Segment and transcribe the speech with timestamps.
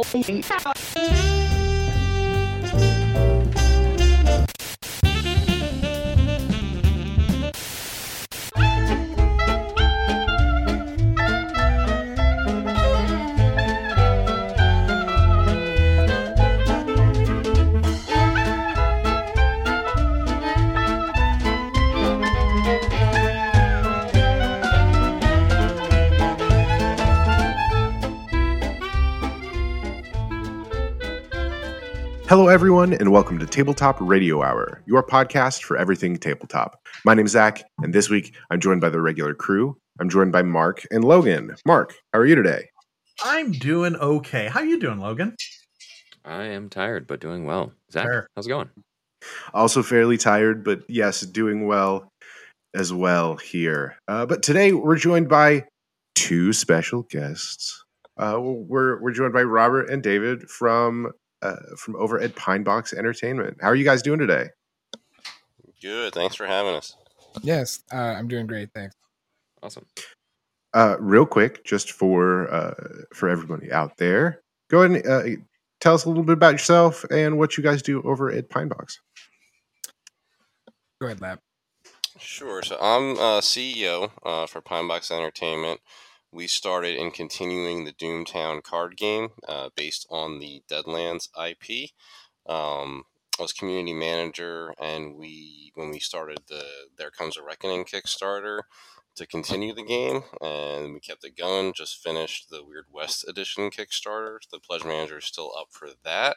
[0.00, 1.37] Oh.
[32.28, 36.78] Hello, everyone, and welcome to Tabletop Radio Hour, your podcast for everything tabletop.
[37.02, 39.78] My name's Zach, and this week I'm joined by the regular crew.
[39.98, 41.56] I'm joined by Mark and Logan.
[41.64, 42.68] Mark, how are you today?
[43.24, 44.48] I'm doing okay.
[44.48, 45.36] How are you doing, Logan?
[46.22, 47.72] I am tired, but doing well.
[47.90, 48.28] Zach, Fair.
[48.36, 48.68] how's it going?
[49.54, 52.12] Also fairly tired, but yes, doing well
[52.74, 53.96] as well here.
[54.06, 55.64] Uh, but today we're joined by
[56.14, 57.82] two special guests.
[58.18, 61.10] Uh, we're we're joined by Robert and David from
[61.42, 63.58] uh, from over at Pinebox Entertainment.
[63.60, 64.48] How are you guys doing today?
[65.80, 66.12] Good.
[66.12, 66.96] Thanks for having us.
[67.42, 68.70] Yes, uh, I'm doing great.
[68.74, 68.96] Thanks.
[69.62, 69.86] Awesome.
[70.74, 72.74] Uh, real quick, just for uh,
[73.14, 75.40] for everybody out there, go ahead and uh,
[75.80, 78.98] tell us a little bit about yourself and what you guys do over at Pinebox.
[81.00, 81.40] Go ahead, Lapp.
[82.18, 82.62] Sure.
[82.62, 85.80] So I'm uh, CEO uh, for Pinebox Entertainment.
[86.30, 91.90] We started in continuing the Doomtown card game uh, based on the Deadlands IP.
[92.46, 93.04] Um,
[93.38, 96.64] I was community manager, and we when we started the
[96.98, 98.62] There Comes a Reckoning Kickstarter
[99.16, 101.72] to continue the game, and we kept it going.
[101.72, 104.38] Just finished the Weird West Edition Kickstarter.
[104.50, 106.36] The pledge manager is still up for that.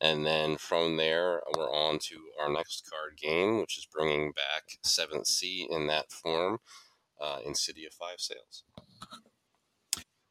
[0.00, 4.78] And then from there, we're on to our next card game, which is bringing back
[4.82, 6.58] Seventh Sea in that form
[7.20, 8.64] uh, in City of Five Sails.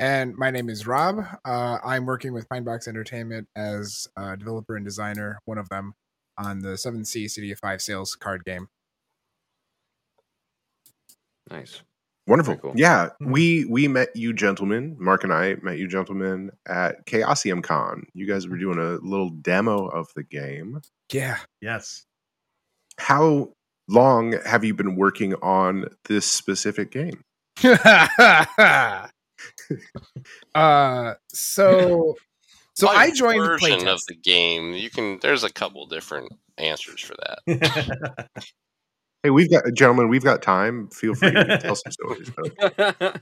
[0.01, 1.23] And my name is Rob.
[1.45, 5.93] Uh, I'm working with Pinebox Entertainment as a developer and designer, one of them,
[6.39, 8.67] on the 7th Sea City of Five Sails card game.
[11.51, 11.83] Nice.
[12.25, 12.57] Wonderful.
[12.57, 12.73] Cool.
[12.75, 13.31] Yeah, Mhm.
[13.31, 14.95] we we met you gentlemen.
[14.99, 18.07] Mark and I met you gentlemen at Chaosium Con.
[18.13, 20.81] You guys were doing a little demo of the game.
[21.11, 21.37] Yeah.
[21.61, 22.05] Yes.
[22.97, 23.53] How
[23.87, 27.21] long have you been working on this specific game?
[30.55, 32.15] uh, so,
[32.73, 34.73] so By I joined the version of the game.
[34.73, 35.19] You can.
[35.21, 38.27] There's a couple different answers for that.
[39.23, 40.09] Hey, we've got gentlemen.
[40.09, 40.87] We've got time.
[40.89, 42.31] Feel free to tell some stories.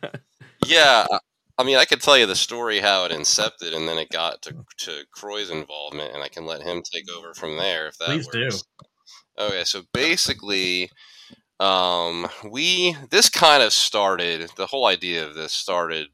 [0.66, 1.20] Yeah, I-
[1.58, 4.42] I mean, I could tell you the story how it incepted, and then it got
[4.44, 8.06] to to Croy's involvement, and I can let him take over from there if that
[8.06, 8.44] Please do.
[8.46, 8.64] works.
[9.38, 10.90] Okay, so basically,
[11.60, 14.50] um, we this kind of started.
[14.56, 16.08] The whole idea of this started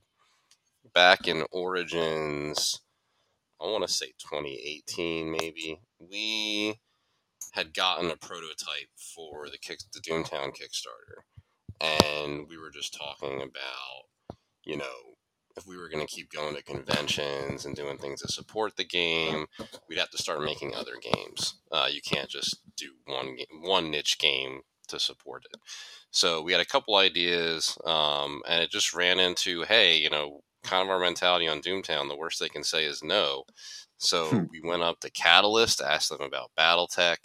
[0.94, 2.82] back in Origins.
[3.62, 5.80] I want to say 2018, maybe.
[6.00, 6.80] We
[7.54, 11.24] had gotten a prototype for the kick, the Doomtown Kickstarter,
[11.80, 15.16] and we were just talking about, you know,
[15.56, 18.84] if we were going to keep going to conventions and doing things to support the
[18.84, 19.46] game,
[19.88, 21.56] we'd have to start making other games.
[21.72, 25.60] Uh, you can't just do one one niche game to support it.
[26.12, 30.42] So we had a couple ideas, um, and it just ran into, hey, you know,
[30.64, 32.08] kind of our mentality on Doomtown.
[32.08, 33.44] The worst they can say is no.
[33.98, 34.46] So Hmm.
[34.52, 37.18] we went up to Catalyst, asked them about BattleTech.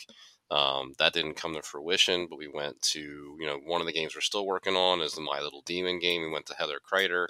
[0.51, 3.01] Um, that didn't come to fruition, but we went to,
[3.39, 6.01] you know, one of the games we're still working on is the My Little Demon
[6.01, 6.23] game.
[6.23, 7.29] We went to Heather Kreiter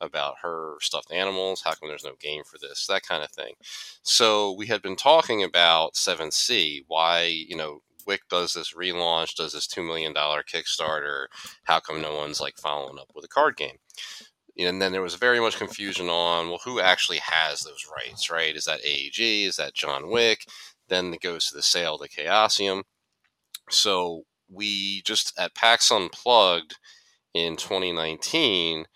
[0.00, 1.62] about her stuffed animals.
[1.62, 2.86] How come there's no game for this?
[2.86, 3.54] That kind of thing.
[4.02, 7.80] So we had been talking about 7th Sea, why, you know,
[8.10, 11.26] Wick does this relaunch, does this $2 million Kickstarter.
[11.62, 13.76] How come no one's like following up with a card game?
[14.58, 18.56] And then there was very much confusion on, well, who actually has those rights, right?
[18.56, 19.46] Is that AEG?
[19.46, 20.40] Is that John Wick?
[20.88, 22.82] Then it goes to the sale to Chaosium.
[23.70, 26.78] So we just at PAX Unplugged
[27.32, 28.86] in 2019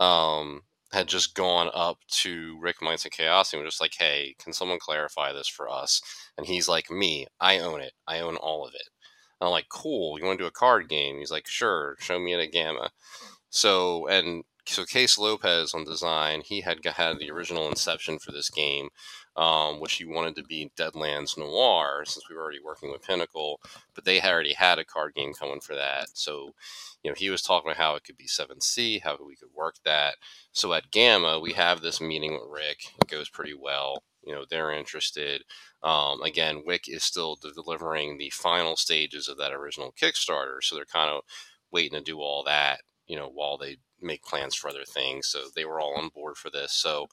[0.00, 4.34] um, had just gone up to Rick Meints and Chaosium and was just like, hey,
[4.42, 6.02] can someone clarify this for us?
[6.36, 7.92] And he's like, me, I own it.
[8.08, 8.88] I own all of it.
[9.40, 10.18] And I'm like, cool.
[10.18, 11.18] You want to do a card game?
[11.18, 11.96] He's like, sure.
[12.00, 12.90] Show me it at GAMA.
[13.50, 18.50] So and so Case Lopez on design, he had had the original inception for this
[18.50, 18.88] game,
[19.40, 23.58] um, which he wanted to be Deadlands Noir, since we were already working with Pinnacle,
[23.94, 26.08] but they had already had a card game coming for that.
[26.12, 26.50] So,
[27.02, 29.48] you know, he was talking about how it could be 7th Sea, how we could
[29.54, 30.16] work that.
[30.52, 32.92] So at GAMA, we have this meeting with Rick.
[33.00, 34.02] It goes pretty well.
[34.22, 35.44] You know, they're interested.
[35.82, 40.84] Um, again, Wick is still delivering the final stages of that original Kickstarter, so they're
[40.84, 41.22] kind of
[41.72, 45.28] waiting to do all that, you know, while they make plans for other things.
[45.28, 46.72] So they were all on board for this.
[46.72, 47.08] So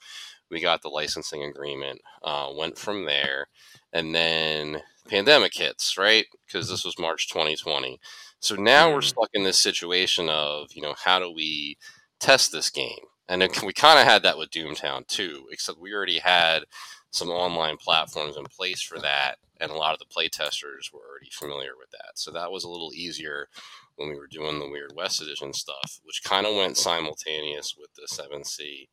[0.50, 3.46] We got the licensing agreement, uh, went from there,
[3.92, 6.26] and then pandemic hits, right?
[6.46, 8.00] Because this was March 2020.
[8.40, 9.08] So now we're Mm.
[9.08, 11.76] stuck in this situation of, you know, how do we
[12.20, 13.06] test this game?
[13.28, 16.64] And then we kind of had that with Doomtown too, except we already had
[17.10, 21.30] some online platforms in place for that, and a lot of the playtesters were already
[21.30, 22.12] familiar with that.
[22.16, 23.48] So that was a little easier
[23.96, 27.92] when we were doing the Weird West Edition stuff, which kind of went simultaneous with
[27.94, 28.88] the 7th Sea.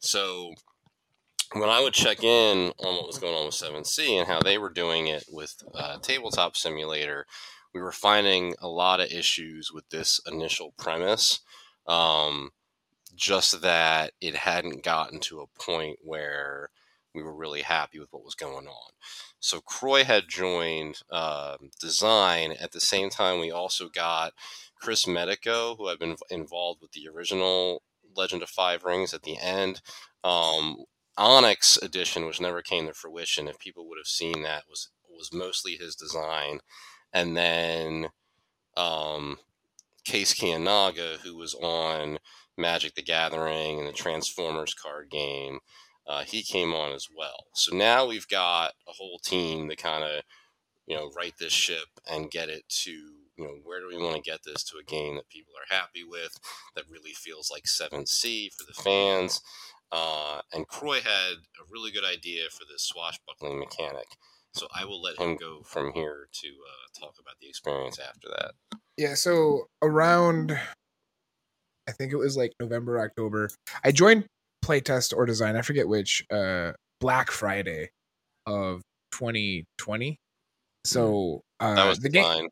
[0.00, 0.54] So
[1.52, 4.40] when I would check in on what was going on with 7th Sea and how
[4.40, 7.26] they were doing it with uh, Tabletop Simulator,
[7.72, 11.40] we were finding a lot of issues with this initial premise.
[11.86, 12.50] Um,
[13.14, 16.70] just that it hadn't gotten to a point where
[17.14, 18.90] we were really happy with what was going on.
[19.40, 23.40] So Croy had joined um design at the same time.
[23.40, 24.34] We also got
[24.80, 27.82] Chris Medico, who had been involved with the original
[28.16, 29.80] Legend of Five Rings at the end.
[30.22, 30.84] Um,
[31.18, 35.32] Onyx edition, which never came to fruition, if people would have seen that, was was
[35.32, 36.60] mostly his design,
[37.12, 38.06] and then
[38.76, 39.38] um,
[40.04, 42.18] Case Kiyonaga, who was on
[42.56, 45.58] Magic the Gathering and the Transformers card game,
[46.06, 47.46] uh, he came on as well.
[47.52, 50.22] So now we've got a whole team to kind of
[50.86, 54.16] you know right this ship and get it to you know where do we want
[54.16, 56.38] to get this to a game that people are happy with
[56.74, 59.42] that really feels like 7th Sea for the fans
[59.92, 64.06] uh, and croy had a really good idea for this swashbuckling mechanic
[64.54, 68.28] so i will let him go from here to uh, talk about the experience after
[68.28, 68.52] that
[68.96, 70.58] Yeah, so around
[71.88, 73.48] I think it was like November, October,
[73.82, 74.26] I joined
[74.62, 77.90] playtest or design, I forget which, uh Black Friday
[78.46, 78.82] of
[79.12, 80.18] 2020.
[80.84, 82.48] So uh that was the the game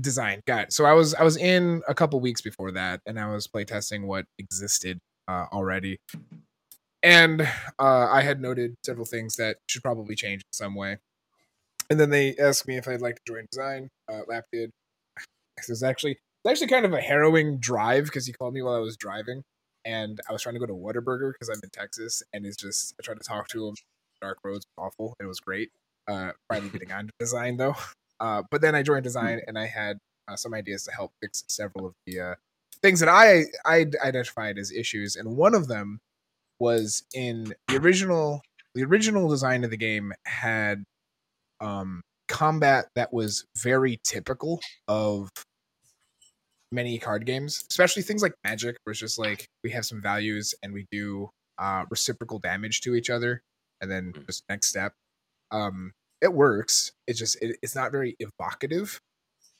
[0.00, 0.72] design got it.
[0.72, 4.06] so i was i was in a couple weeks before that and i was playtesting
[4.06, 4.98] what existed
[5.28, 5.98] uh, already
[7.02, 7.42] and
[7.78, 10.98] uh, i had noted several things that should probably change in some way.
[11.90, 14.70] And then they asked me if i'd like to join design uh, Lapp did
[15.58, 18.74] it was actually it's actually kind of a harrowing drive because he called me while
[18.74, 19.42] i was driving
[19.84, 22.94] and i was trying to go to Whataburger because i'm in texas and it's just
[22.98, 23.74] i tried to talk to him.
[24.20, 25.70] Dark roads awful it was great
[26.08, 27.74] uh finally getting on to design though.
[28.20, 29.98] Uh, but then I joined design and I had
[30.28, 32.34] uh, some ideas to help fix several of the uh,
[32.82, 36.00] things that I I identified as issues, and one of them
[36.60, 38.42] was in the original
[38.74, 40.84] the original design of the game had
[41.60, 45.28] um, combat that was very typical of
[46.70, 50.54] many card games, especially things like Magic, where it's just like we have some values
[50.62, 51.28] and we do
[51.58, 53.42] uh, reciprocal damage to each other,
[53.80, 54.26] and then Mm.
[54.26, 54.94] just next step.
[55.50, 56.92] Um, it works.
[57.06, 58.98] It's just it, it's not very evocative.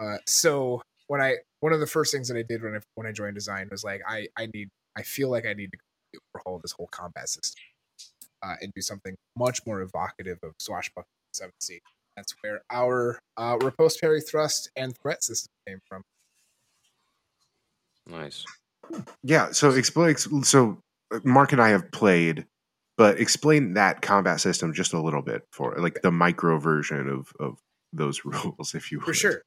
[0.01, 3.07] Uh, so when I one of the first things that I did when I when
[3.07, 5.79] I joined design was like I I need I feel like I need to
[6.35, 7.63] overhaul this whole combat system
[8.43, 11.81] uh, and do something much more evocative of swashbuckling seven Sea.
[12.17, 16.03] That's where our uh, riposte parry thrust and threat system came from.
[18.07, 18.45] Nice.
[19.23, 19.53] Yeah.
[19.53, 20.17] So explain.
[20.17, 20.79] So
[21.13, 22.47] uh, Mark and I have played,
[22.99, 27.33] but explain that combat system just a little bit for like the micro version of
[27.41, 27.59] of
[27.93, 29.07] those rules, if you would.
[29.07, 29.43] For sure.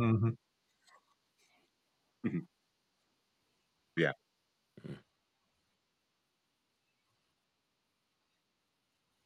[0.00, 0.36] Mhm.
[3.96, 4.12] Yeah.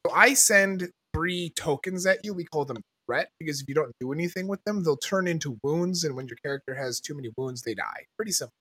[0.07, 2.35] So I send three tokens at you.
[2.35, 5.59] We call them threat because if you don't do anything with them, they'll turn into
[5.63, 6.05] wounds.
[6.05, 8.07] And when your character has too many wounds, they die.
[8.17, 8.55] Pretty simple.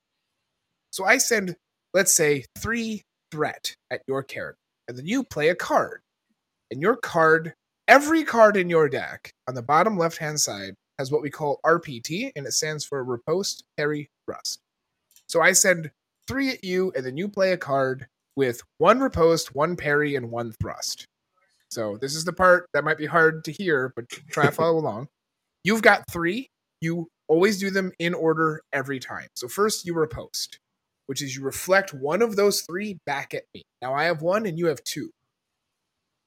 [0.92, 1.56] So I send,
[1.94, 4.60] let's say, three threat at your character.
[4.88, 6.02] And then you play a card.
[6.72, 7.54] And your card,
[7.88, 11.60] every card in your deck on the bottom left hand side has what we call
[11.66, 14.60] RPT, and it stands for Riposte Parry, Thrust.
[15.28, 15.92] So I send
[16.28, 20.32] three at you, and then you play a card with one riposte, one parry, and
[20.32, 21.06] one thrust.
[21.70, 24.78] So this is the part that might be hard to hear, but try to follow
[24.80, 25.08] along.
[25.64, 26.50] You've got three.
[26.82, 29.28] You always do them in order every time.
[29.36, 30.60] So first you riposte,
[31.08, 33.64] which is you reflect one of those three back at me.
[33.82, 35.10] Now I have one and you have two.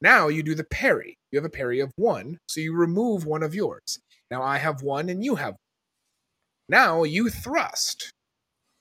[0.00, 1.16] Now you do the parry.
[1.30, 3.98] You have a parry of one, so you remove one of yours.
[4.30, 5.58] Now I have one and you have one.
[6.68, 8.10] Now you thrust.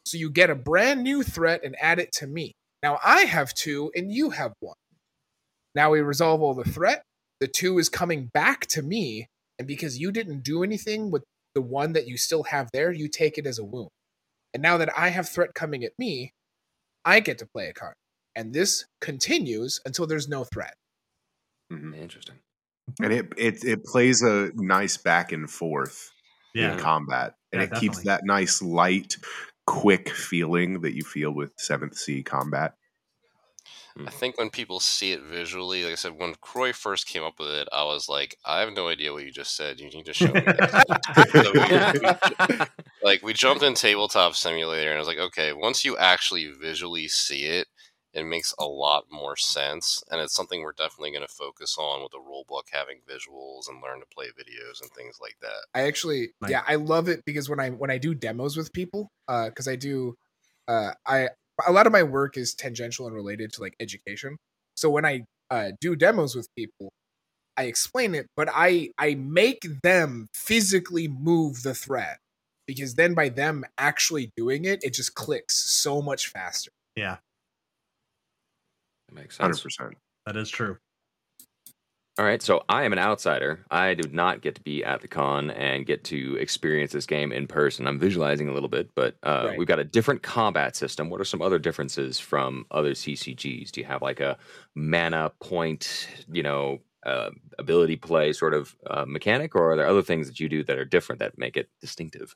[0.05, 2.53] So you get a brand new threat and add it to me.
[2.83, 4.75] Now I have two and you have one.
[5.73, 7.03] Now we resolve all the threat.
[7.39, 9.27] The two is coming back to me.
[9.59, 11.23] And because you didn't do anything with
[11.53, 13.89] the one that you still have there, you take it as a wound.
[14.53, 16.31] And now that I have threat coming at me,
[17.03, 17.95] I get to play a card.
[18.35, 20.73] And this continues until there's no threat.
[21.71, 21.97] Mhm.
[21.97, 22.39] Interesting.
[23.01, 26.11] And it, it it plays a nice back and forth
[26.53, 26.73] Yeah.
[26.73, 29.17] in combat, and Yeah, it keeps that nice light,
[29.65, 32.75] quick feeling that you feel with Seventh Sea combat.
[33.97, 34.09] I mm-hmm.
[34.09, 37.47] think when people see it visually, like I said, when Croy first came up with
[37.47, 39.79] it, I was like, I have no idea what you just said.
[39.79, 40.41] You need to show me.
[41.31, 41.59] So we-
[42.59, 42.65] we-
[43.01, 47.07] like we jumped in tabletop simulator and I was like, okay, once you actually visually
[47.07, 47.67] see it,
[48.15, 50.03] it makes a lot more sense.
[50.09, 53.67] And it's something we're definitely going to focus on with the rule book having visuals
[53.67, 55.65] and learn to play videos and things like that.
[55.73, 56.51] I actually, Nice.
[56.51, 59.75] yeah, I love it because when I when I do demos with people, because I
[59.75, 60.15] do,
[60.67, 61.29] uh, I
[61.67, 64.37] a lot of my work is tangential and related to like education.
[64.77, 66.91] So when I uh, do demos with people,
[67.57, 72.17] I explain it, but I I make them physically move the thread
[72.65, 76.71] because then by them actually doing it, it just clicks so much faster.
[76.95, 77.19] Yeah, That
[79.15, 79.93] makes 100%.
[80.25, 80.77] that is true.
[82.17, 83.65] All right, so I am an outsider.
[83.69, 87.33] I do not get to be at the con and get to experience this game
[87.33, 87.85] in person.
[87.87, 89.57] I'm visualizing a little bit, but uh, Right.
[89.59, 91.09] we've got a different combat system.
[91.09, 93.69] What are some other differences from other CCGs?
[93.71, 94.37] Do you have like a
[94.75, 100.01] mana point, you know, uh, ability play sort of uh, mechanic, or are there other
[100.01, 102.33] things that you do that are different that make it distinctive?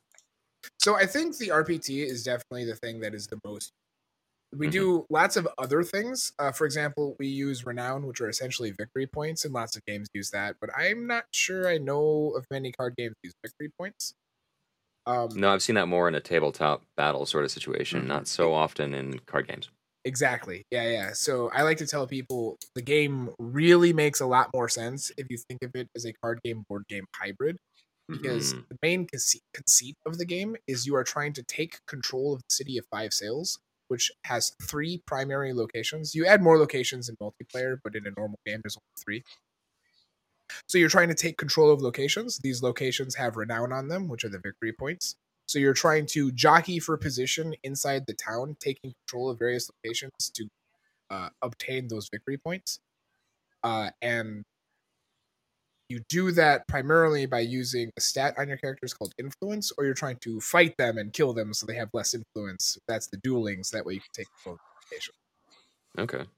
[0.78, 3.72] So I think the RPT is definitely the thing that is the most.
[4.52, 4.68] We Mhm.
[4.68, 6.32] do lots of other things.
[6.38, 10.08] Uh, for example, we use renown, which are essentially victory points, and lots of games
[10.12, 10.56] use that.
[10.60, 14.14] But I'm not sure I know of many card games use victory points.
[15.06, 18.06] Um, No, I've seen that more in a tabletop battle sort of situation, Mhm.
[18.06, 19.68] not so often in card games.
[20.04, 20.64] Exactly.
[20.70, 21.12] Yeah, yeah.
[21.12, 25.26] So I like to tell people the game really makes a lot more sense if
[25.28, 27.58] you think of it as a card game board game hybrid.
[28.12, 28.66] Because Mhm.
[28.70, 32.40] the main conceit, conceit of the game is you are trying to take control of
[32.40, 33.58] the city of Five Sails,
[33.90, 36.14] which has three primary locations.
[36.14, 39.24] You add more locations in multiplayer, but in a normal game, there's only three.
[40.68, 42.38] So you're trying to take control of locations.
[42.38, 45.16] These locations have renown on them, which are the victory points.
[45.46, 50.30] So you're trying to jockey for position inside the town, taking control of various locations
[50.34, 50.48] to
[51.10, 52.78] uh, obtain those victory points.
[53.64, 54.44] Uh, and
[55.90, 59.94] you do that primarily by using a stat on your characters called influence, or you're
[59.94, 62.78] trying to fight them and kill them so they have less influence.
[62.88, 63.70] That's the duelings.
[63.70, 65.14] That way you can take control of the location.
[65.98, 66.30] Okay.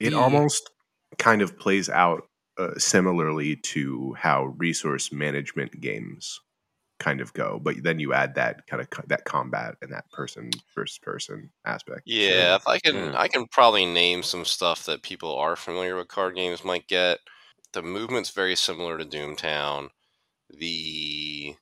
[0.00, 0.70] It The- almost
[1.18, 2.26] kind of plays out
[2.58, 6.40] uh, similarly to how resource management games
[7.00, 10.08] kind of go, but then you add that kind of co- that combat and that
[10.12, 12.02] person first person aspect.
[12.06, 13.12] Yeah, if I can, Yeah.
[13.20, 17.18] I can probably name some stuff that people are familiar with card games might get.
[17.74, 19.90] The movement's very similar to Doomtown.
[20.48, 21.56] The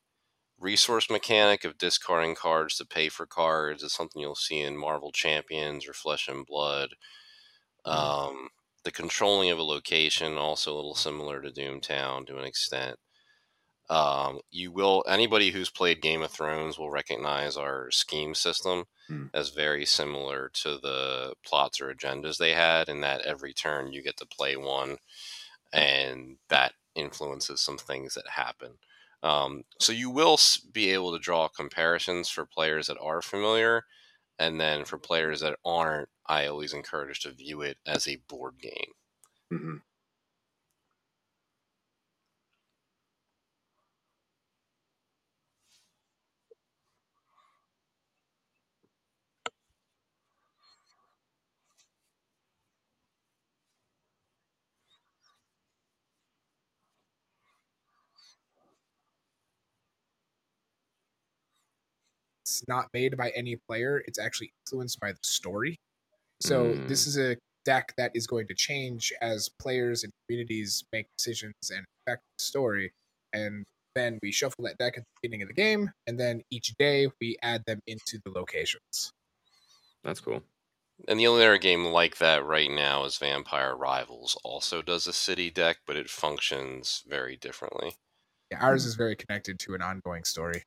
[0.59, 5.11] resource mechanic of discarding cards to pay for cards is something you'll see in Marvel
[5.13, 6.91] Champions or Flesh and Blood.
[7.85, 8.51] Um,
[8.85, 12.99] the controlling of a location also a little similar to Doomtown to an extent.
[13.91, 19.27] Um, you will anybody who's played Game of Thrones will recognize our scheme system Hmm.
[19.35, 24.03] as very similar to the plots or agendas they had, in that every turn you
[24.03, 24.99] get to play one,
[25.73, 28.79] and that influences some things that happen.
[29.23, 30.39] Um, so you will
[30.73, 33.85] be able to draw comparisons for players that are familiar,
[34.39, 38.59] and then for players that aren't, I always encourage to view it as a board
[38.61, 38.93] game.
[39.51, 39.77] hmm
[62.63, 64.05] It's not made by any player.
[64.07, 65.77] It's actually influenced by the story.
[66.41, 67.09] So this Mm.
[67.09, 71.85] is a deck that is going to change as players and communities make decisions and
[72.07, 72.93] affect the story.
[73.33, 73.67] And
[73.97, 77.09] then we shuffle that deck at the beginning of the game, and then each day
[77.21, 79.13] we add them into the locations.
[80.05, 80.45] That's cool.
[81.09, 84.37] And the only other game like that right now is Vampire Rivals.
[84.45, 87.97] Also does a city deck, but it functions very differently.
[88.51, 90.63] Yeah, ours is very connected to an ongoing story.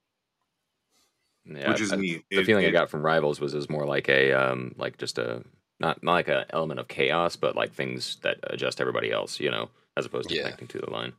[1.45, 2.23] Yeah, Which is I- neat.
[2.31, 5.17] The It- feeling I got from Rivals was is more like a um like just
[5.17, 5.43] a
[5.79, 9.51] not not like an element of chaos, but like things that adjust everybody else, you
[9.51, 10.43] know, as opposed to Yeah.
[10.43, 11.13] connecting to the line.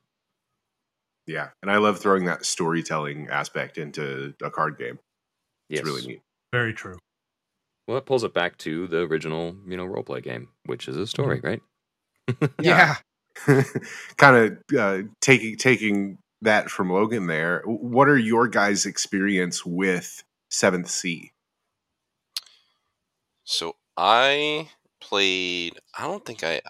[1.27, 4.99] Yeah, and I love throwing that storytelling aspect into a card game.
[5.69, 5.85] It's Yes.
[5.85, 6.23] really neat.
[6.53, 6.99] Very true.
[7.89, 11.07] Well, it pulls it back to the original, you know, roleplay game, which is a
[11.07, 11.63] story, right?
[12.61, 12.97] Yeah.
[14.17, 17.63] kind of uh, taking taking that from Logan there.
[17.67, 21.33] What are your guys' experience with Seventh Sea?
[23.45, 25.79] So I played.
[25.97, 26.61] I don't think I.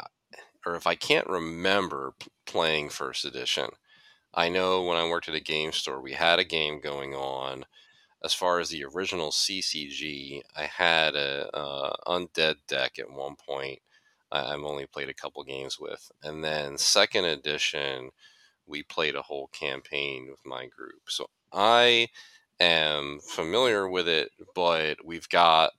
[0.67, 2.15] or if I can't remember
[2.45, 3.69] playing first edition,
[4.35, 7.65] I know when I worked at a game store, we had a game going on.
[8.25, 13.81] As far as the original CCG, I had a undead deck at one point.
[14.33, 18.11] I've only played a couple games with, and then second edition,
[18.67, 21.03] we played a whole campaign with my group.
[21.09, 22.09] So I
[22.61, 25.73] am familiar with it, but we've got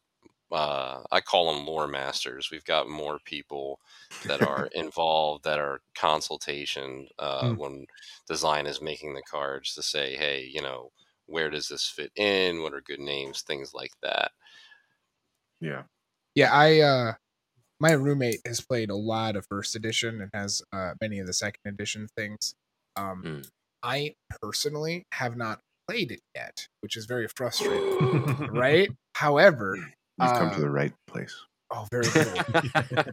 [0.51, 2.49] uh, I call them lore masters.
[2.51, 3.79] We've got more people
[4.25, 7.55] that are involved that are consultation uh, Hmm.
[7.55, 7.87] when
[8.27, 10.91] design is making the cards to say, hey, you know,
[11.25, 12.61] where does this fit in?
[12.63, 13.41] What are good names?
[13.41, 14.31] Things like that.
[15.59, 15.83] Yeah.
[16.35, 17.13] Yeah, I uh
[17.79, 21.33] my roommate has played a lot of first edition and has uh many of the
[21.33, 22.55] second edition things.
[22.97, 23.49] Um Mm.
[23.83, 28.89] I personally have not played it yet, which is very frustrating, right?
[29.15, 29.75] However,
[30.19, 31.35] You've come to Uh, the right place.
[31.69, 33.03] oh very cool.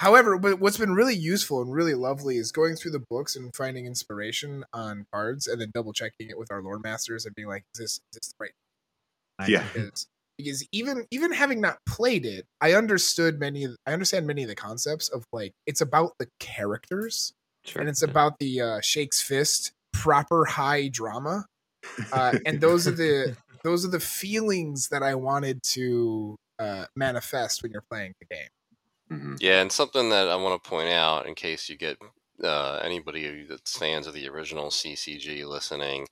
[0.00, 3.54] However, but what's been really useful and really lovely is going through the books and
[3.54, 7.48] finding inspiration on cards and then double checking it with our lore masters and being
[7.48, 9.64] like, is this is this the right Yeah.
[9.72, 10.06] because
[10.38, 14.54] because even even having not played it, I understood many I understand many of the
[14.56, 17.32] concepts of like it's about the characters
[17.64, 17.80] Sure.
[17.80, 18.10] and it's yeah.
[18.10, 21.46] about the uh Shakes Fist proper high drama.
[22.12, 27.62] Uh and those are the those are the feelings that I wanted to uh manifest
[27.62, 28.48] when you're playing the game.
[29.10, 29.36] Mhm.
[29.40, 31.98] Yeah, and something that I want to point out in case you get
[32.42, 36.06] uh, anybody that's fans of the original CCG listening,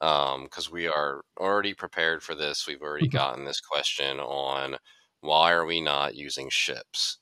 [0.00, 2.66] because we are already prepared for this.
[2.66, 4.76] We've already gotten this question on
[5.20, 7.18] why are we not using ships?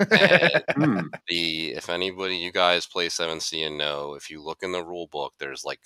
[0.76, 1.18] Hmm.
[1.28, 4.84] the if anybody you guys play 7th Sea and know, if you look in the
[4.84, 5.80] rule book, there's like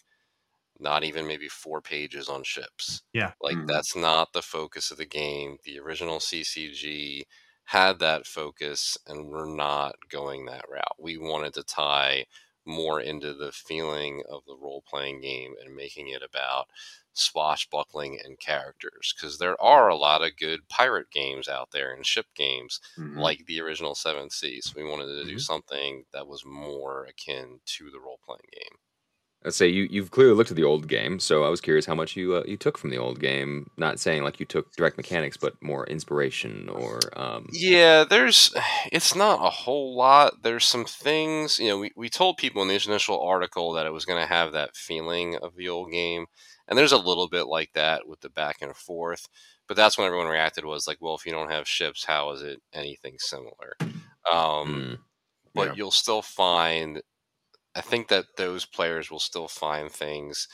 [0.81, 3.03] not even maybe four pages on ships.
[3.15, 3.33] Yeah.
[3.41, 3.67] Like Mhm.
[3.69, 5.59] that's not the focus of the game.
[5.65, 7.25] The original CCG
[7.67, 10.97] had that focus and we're not going that route.
[11.01, 12.27] We wanted to tie
[12.67, 16.69] more into the feeling of the role playing game and making it about
[17.15, 22.07] swashbuckling and characters because there are a lot of good pirate games out there and
[22.07, 23.15] ship games Mhm.
[23.15, 24.67] like the original Seven Seas.
[24.67, 25.39] So we wanted to do Mhm.
[25.39, 28.79] something that was more akin to the role playing game.
[29.45, 31.95] Let's say you you've clearly looked at the old game, so I was curious how
[31.97, 33.71] much you uh, you took from the old game.
[33.77, 38.53] Not saying like you took direct mechanics, but more inspiration or um, Yeah, there's
[38.93, 40.43] it's not a whole lot.
[40.43, 43.93] There's some things, you know, we, we told people in the initial article that it
[43.93, 46.27] was going to have that feeling of the old game.
[46.73, 49.29] And there's a little bit like that with the back and forth.
[49.69, 52.43] But that's when everyone reacted was like, well, if you don't have ships, how is
[52.43, 53.77] it anything similar?
[54.33, 54.99] Um, mm,
[55.55, 55.77] but Yeah.
[55.77, 57.03] you'll still find
[57.75, 60.49] i think that those players will still find things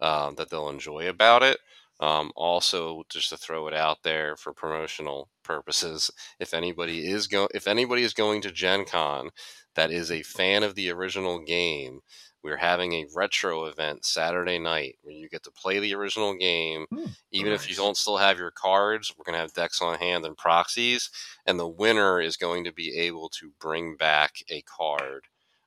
[0.00, 1.58] um, that they'll enjoy about it
[2.00, 7.48] um, also just to throw it out there for promotional purposes if anybody is go
[7.54, 9.30] if anybody is going to gen con
[9.74, 12.00] that is a fan of the original game
[12.46, 16.86] we're having a retro event saturday night where you get to play the original game
[16.90, 19.98] Hmm, even if you don't still have your cards we're going to have decks on
[19.98, 21.10] hand and proxies
[21.44, 25.26] and the winner is going to be able to bring back a card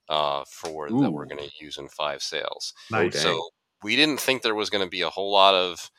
[0.09, 2.73] uh, for that we're going to use in five sails.
[2.91, 3.21] Nice.
[3.21, 3.49] So
[3.83, 5.91] we didn't think there was going to be a whole lot of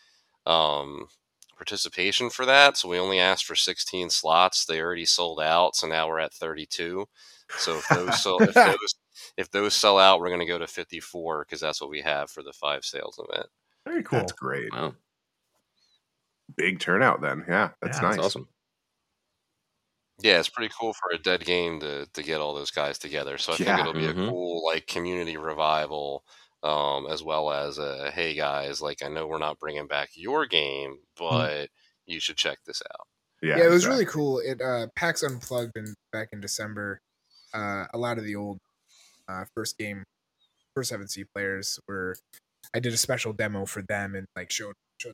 [0.46, 1.06] um,
[1.56, 4.64] participation for that, so we only asked for 16 slots.
[4.64, 7.06] They already sold out, so now we're at 32.
[7.58, 8.94] So if those sell, if those
[9.36, 12.30] if those sell out, we're going to go to 54 because that's what we have
[12.30, 13.46] for the five sails event.
[13.86, 14.18] Very cool.
[14.20, 14.72] That's great.
[14.72, 14.94] wow,
[16.56, 17.44] Big turnout then.
[17.48, 18.16] Yeah, that's Yeah, nice.
[18.16, 18.48] that's awesome.
[20.22, 23.38] Yeah, it's pretty cool for a dead game to to get all those guys together.
[23.38, 24.26] So I think it'll be Mhm.
[24.26, 26.24] a cool like community revival,
[26.62, 30.44] um, as well as a hey guys, like I know we're not bringing back your
[30.46, 31.70] game, but
[32.04, 33.06] you should check this out.
[33.40, 33.88] Yeah, Yeah, it was exactly.
[33.88, 34.38] really cool.
[34.40, 37.00] It uh PAX Unplugged in back in December.
[37.54, 38.60] Uh a lot of the old
[39.30, 40.02] uh first game
[40.74, 42.16] first 7th Sea players were
[42.74, 45.12] I did a special demo for them and like showed, showed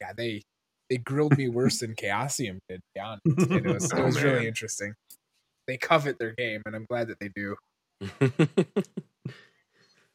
[0.00, 0.42] yeah, they
[0.88, 3.22] they grilled me worse than Chaosium did, to be honest.
[3.50, 4.94] It was Oh, really interesting.
[5.66, 7.56] They covet their game and I'm glad that they do.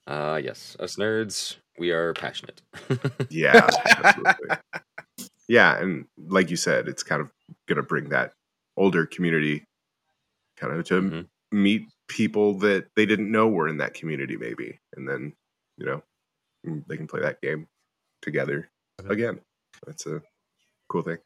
[0.07, 2.61] uh, yes, us nerds, we are passionate.
[3.29, 4.57] Yeah, absolutely.
[5.47, 7.31] Yeah, and like you said, it's kind of
[7.67, 8.33] going to bring that
[8.77, 9.63] older community
[10.57, 11.27] kind of to Mhm.
[11.51, 15.33] meet people that they didn't know were in that community, maybe, and then
[15.77, 16.03] you know
[16.65, 17.67] mm, they can play that game
[18.21, 18.69] together
[19.09, 19.39] again.
[19.85, 20.21] That's a
[20.89, 21.17] cool thing.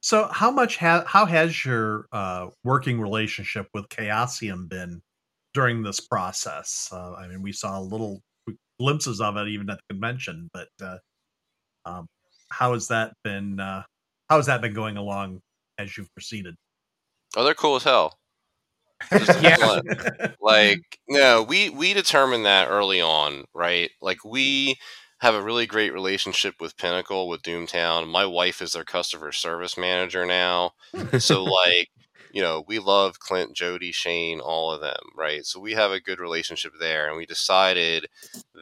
[0.00, 5.00] So, how much ha- how has your uh, working relationship with Chaosium been
[5.54, 6.88] during this process?
[6.92, 8.20] Uh, I mean, we saw little
[8.80, 10.96] glimpses of it even at the convention, but uh,
[11.84, 12.06] um,
[12.50, 13.60] how has that been?
[13.60, 13.84] Uh,
[14.28, 15.40] how has that been going along
[15.78, 16.56] as you've proceeded?
[17.36, 18.18] Oh, they're cool as hell.
[19.16, 19.80] Just Yeah.
[20.40, 23.90] like no we we determined that early on right?
[24.00, 24.76] Like we
[25.20, 28.08] have a really great relationship with pinnacle with doomtown.
[28.08, 30.72] My wife is their customer service manager now.
[31.16, 31.88] So like
[32.30, 35.44] you know we love clint jody shane all of them right?
[35.44, 38.06] So we have a good relationship there and we decided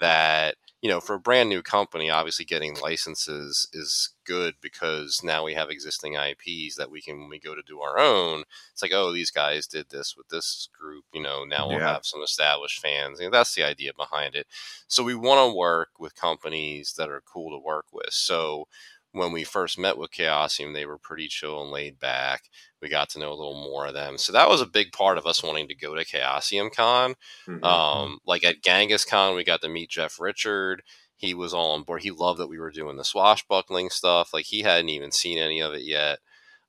[0.00, 5.44] that you know for a brand new company obviously getting licenses is good because now
[5.44, 8.82] we have existing ips that we can when we go to do our own it's
[8.82, 11.92] like oh these guys did this with this group you know now we'll Yeah.
[11.94, 13.20] have some established fans.
[13.20, 14.46] You know, that's the idea behind it.
[14.88, 18.12] So we want to work with companies that are cool to work with.
[18.12, 18.66] So
[19.12, 22.44] when we first met with chaosium they were pretty chill and laid back
[22.80, 25.18] we got to know a little more of them so that was a big part
[25.18, 27.14] of us wanting to go to chaosium con
[27.48, 27.64] Mhm.
[27.64, 30.82] um, like at Genghis Con, we got to meet Jeff Richard.
[31.16, 32.02] He was all on board.
[32.02, 34.32] He loved that we were doing the swashbuckling stuff.
[34.32, 36.20] Like he hadn't even seen any of it yet.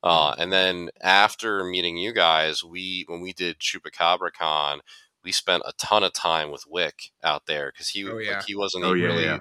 [0.04, 4.82] Uh, and then after meeting you guys, we when we did Chupacabra Con,
[5.24, 8.38] we spent a ton of time with Wick out there because he Oh, yeah.
[8.38, 9.40] like, he wasn't Oh, yeah, really yeah.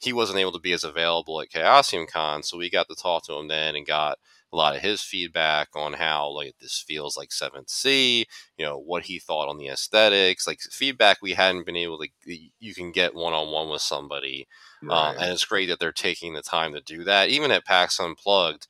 [0.00, 3.24] he wasn't able to be as available at Chaosium Con, so we got to talk
[3.26, 4.18] to him then and got
[4.52, 8.26] a lot of his feedback on how like this feels like Seventh Sea,
[8.58, 12.08] you know, what he thought on the aesthetics, like feedback we hadn't been able to
[12.58, 14.46] you can get one on one with somebody.
[14.88, 15.16] Uh, Right.
[15.20, 17.28] and it's great that they're taking the time to do that.
[17.28, 18.66] Even at PAX Unplugged,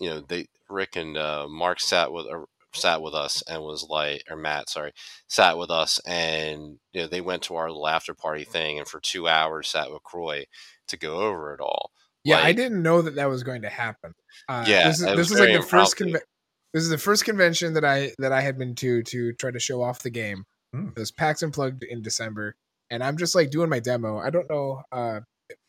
[0.00, 3.84] you know, they Rick and uh, Mark sat with uh, sat with us and was
[3.88, 4.92] like, or Matt, sorry,
[5.28, 8.88] sat with us, and you know, they went to our little after party thing, and
[8.88, 10.44] for two hours sat with Croy
[10.88, 11.92] to go over it all.
[12.26, 14.12] Yeah, I didn't know that that was going to happen.
[14.48, 16.20] Uh, Yeah, this is this is like the first conve-
[16.74, 19.58] This is the first convention that I that I had been to to try to
[19.60, 20.44] show off the game.
[20.74, 20.88] Hmm.
[20.88, 22.54] It was PAX Unplugged in December,
[22.90, 24.18] and I'm just like doing my demo.
[24.18, 24.82] I don't know.
[24.92, 25.20] Uh,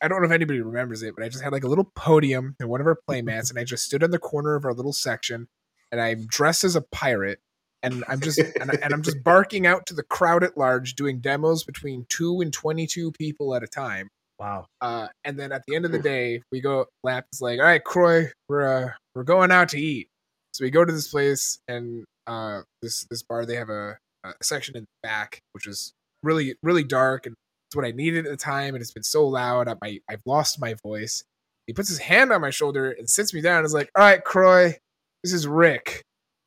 [0.01, 2.55] I don't know if anybody remembers it, but I just had like a little podium
[2.59, 4.93] in one of our playmats, and I just stood in the corner of our little
[4.93, 5.47] section,
[5.91, 7.39] and I'm dressed as a pirate,
[7.83, 10.95] and I'm just and, I- and I'm just barking out to the crowd at large,
[10.95, 14.09] doing demos between two and twenty-two people at a time.
[14.39, 14.67] Wow.
[14.81, 16.85] Uh, and then at the end of the day, we go.
[17.03, 20.09] Lapp is like, "All right, Croy, we're uh, we're going out to eat."
[20.53, 24.33] So we go to this place, and uh, this this bar they have a, a
[24.43, 27.35] section in the back, which is really really dark, and
[27.69, 28.75] it's what I needed at the time.
[28.75, 31.23] And it's been so loud, I, I've lost my voice.
[31.65, 33.57] He puts his hand on my shoulder and sits me down.
[33.57, 34.77] and is like, "All right, Croy,
[35.23, 36.03] this is Rick,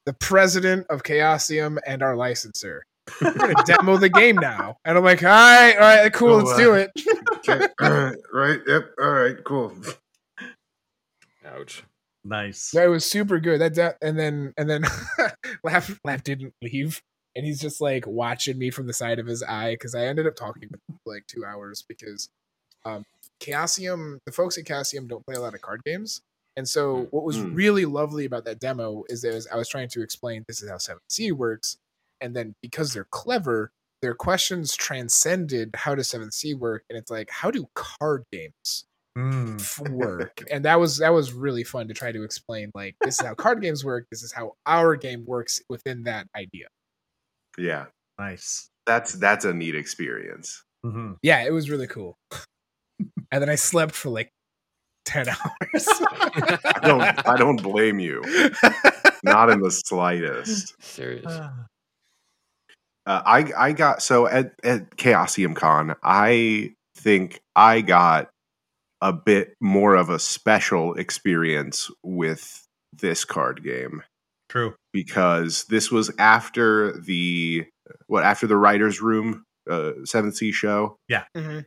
[0.07, 2.85] the president of Chaosium and our licensor.
[3.21, 6.37] We're gonna demo the game now." And I'm like, "All right, all right, cool, Oh,
[6.39, 6.91] let's uh, do it."
[7.49, 7.67] Okay.
[7.81, 8.17] All right.
[8.33, 8.61] Right.
[8.67, 8.91] Yep.
[9.01, 9.37] All right.
[9.45, 9.73] Cool.
[11.45, 11.85] Ouch.
[12.23, 12.71] Nice.
[12.73, 13.61] That was super good.
[13.61, 14.85] That, that and then and then
[15.65, 17.01] laugh laugh didn't leave,
[17.35, 20.27] and he's just like watching me from the side of his eye because I ended
[20.27, 22.29] up talking for like two hours because
[22.85, 23.05] um
[23.41, 26.21] Chaosium, the folks at Chaosium don't play a lot of card games,
[26.57, 27.55] and so what was Mm.
[27.57, 30.77] really lovely about that demo is that I was trying to explain this is how
[30.77, 31.79] Seven Sea works,
[32.21, 33.71] and then because they're clever,
[34.03, 38.85] their questions transcended how does Seven Sea work, and it's like how do card games
[39.19, 39.91] Mm.
[39.91, 43.27] work and that was that was really fun to try to explain like this is
[43.27, 46.69] how card games work this is how our game works within that idea
[47.59, 47.87] Yeah.
[48.21, 48.71] Nice.
[48.87, 50.63] That's that's a neat experience.
[50.85, 52.19] hmm yeah it was really cool
[53.33, 54.31] and then i slept for like
[55.07, 57.29] 10 hours I don't.
[57.29, 58.23] I don't blame you.
[59.25, 60.75] Not in the slightest.
[60.81, 61.25] Serious.
[61.29, 61.67] Ah.
[63.11, 68.31] Uh, I I got so at at Chaosium Con, I think I got
[69.01, 74.05] a bit more of a special experience with this card game
[74.49, 74.75] True.
[74.93, 77.67] because this was after the
[78.07, 80.97] what after the writers room uh, seventh sea show
[81.37, 81.65] Mhm.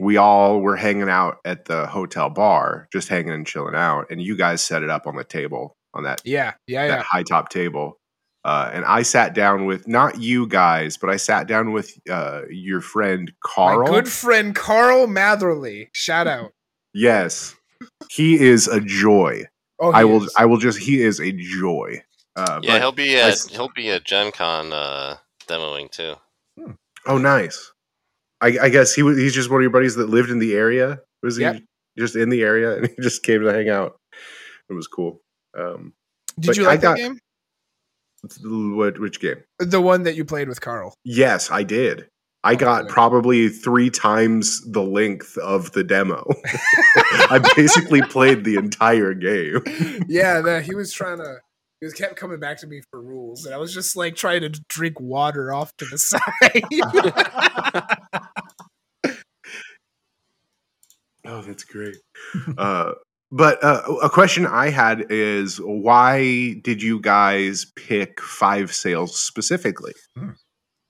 [0.00, 4.20] we all were hanging out at the hotel bar just hanging and chilling out and
[4.20, 7.22] you guys set it up on the table on that yeah yeah that yeah high
[7.22, 7.96] top table.
[8.44, 12.42] Uh, and I sat down with not you guys, but I sat down with uh,
[12.48, 13.80] your friend Carl.
[13.82, 16.52] my good friend carl matherly shout out
[16.94, 17.54] yes,
[18.10, 19.44] he is a joy.
[19.78, 20.24] oh I will.
[20.24, 20.34] is.
[20.38, 20.78] I will just.
[20.78, 22.02] He is a joy.
[22.36, 26.14] Uh, Yeah, he'll be I at s- he'll be at Gen Con uh, demoing too.
[27.06, 27.72] oh, nice.
[28.40, 29.18] I, I guess he was.
[29.18, 31.00] He's just one of your buddies that lived in the area.
[31.22, 31.62] Was he Yep.
[31.98, 33.96] just in the area and he just came to hang out?
[34.70, 35.20] It was cool.
[35.58, 35.92] Um,
[36.38, 37.20] did but you I like that got- game what?
[38.22, 39.42] Which game?
[39.58, 42.06] the one that you played with carl Yes, I did.
[42.42, 46.24] I Oh, got probably three times the length of the demo.
[47.30, 49.60] I basically played the entire game.
[50.08, 51.38] yeah that he was trying to
[51.80, 54.42] he was kept coming back to me for rules and i was just like trying
[54.42, 56.62] to drink water off to the side
[61.24, 61.96] Oh, that's great.
[62.56, 62.92] Uh,
[63.32, 69.92] But uh, a question I had is why did you guys pick five sails specifically?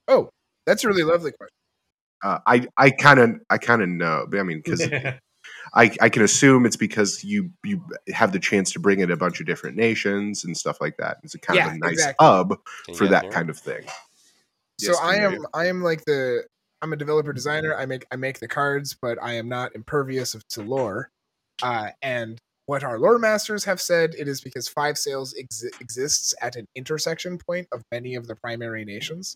[0.07, 0.29] Oh,
[0.65, 1.55] that's a really lovely question.
[2.23, 4.25] Uh, I I kind of I kind of know.
[4.33, 4.81] I mean, because
[5.73, 9.17] I I can assume it's because you you have the chance to bring in a
[9.17, 11.17] bunch of different nations and stuff like that.
[11.23, 12.25] It's a kind Yeah, of a nice exactly.
[12.25, 13.83] hub Can for that hear kind of thing.
[14.79, 15.45] So Yes, I am you.
[15.53, 16.43] I am like the
[16.81, 17.75] I'm a developer designer.
[17.75, 21.11] I make I make the cards, but I am not impervious of, to lore.
[21.61, 26.33] Uh, and what our lore masters have said, it is because Five Sails exi- exists
[26.41, 29.35] at an intersection point of many of the primary nations,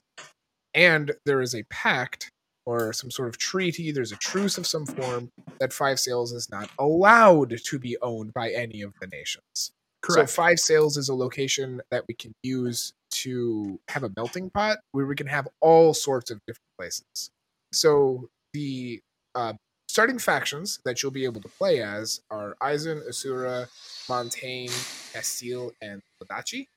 [0.74, 2.30] and there is a pact
[2.66, 3.92] or some sort of treaty.
[3.92, 8.34] There's a truce of some form that Five Sails is not allowed to be owned
[8.34, 9.72] by any of the nations.
[10.02, 10.30] Correct.
[10.30, 14.78] So Five Sails is a location that we can use to have a melting pot
[14.92, 17.30] where we can have all sorts of different places.
[17.72, 19.02] So the
[19.34, 19.54] uh,
[19.96, 23.66] starting factions that you'll be able to play as are Eisen, Ussura,
[24.10, 24.74] Montaigne,
[25.14, 26.68] Castille, and Vodacce.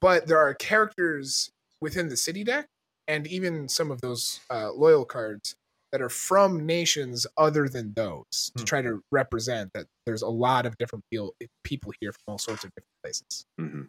[0.00, 2.66] But there are characters within the city deck
[3.06, 5.54] and even some of those uh, loyal cards
[5.92, 8.64] that are from nations other than those to Hmm.
[8.64, 12.64] try to represent that there's a lot of different people people here from all sorts
[12.64, 13.46] of different places.
[13.60, 13.82] hmm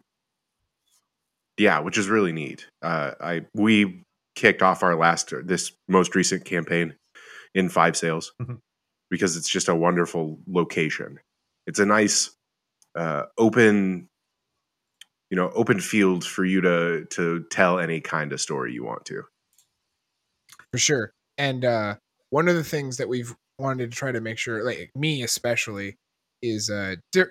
[1.56, 2.68] Yeah, which is really neat.
[2.80, 4.04] Uh, I we
[4.36, 6.94] kicked off our last this most recent campaign
[7.56, 8.60] in five sails Mhm.
[9.10, 11.18] Because it's just a wonderful location.
[11.66, 12.30] It's a nice
[12.94, 14.08] uh, open,
[15.30, 19.04] you know, open field for you to to tell any kind of story you want
[19.06, 19.22] to.
[20.72, 21.12] for sure.
[21.36, 21.96] And uh,
[22.30, 25.96] one of the things that we've wanted to try to make sure, like me especially,
[26.42, 27.30] is uh, there,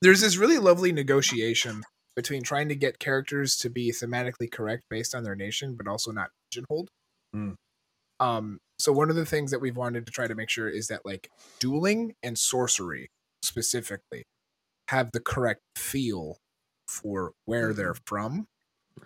[0.00, 1.84] there's this really lovely negotiation
[2.16, 6.10] between trying to get characters to be thematically correct based on their nation, but also
[6.10, 6.88] not pigeonholed.
[7.32, 7.52] Hmm.
[8.20, 10.88] Um, so one of the things that we've wanted to try to make sure is
[10.88, 13.08] that like dueling and sorcery
[13.42, 14.24] specifically
[14.88, 16.36] have the correct feel
[16.88, 18.46] for where they're from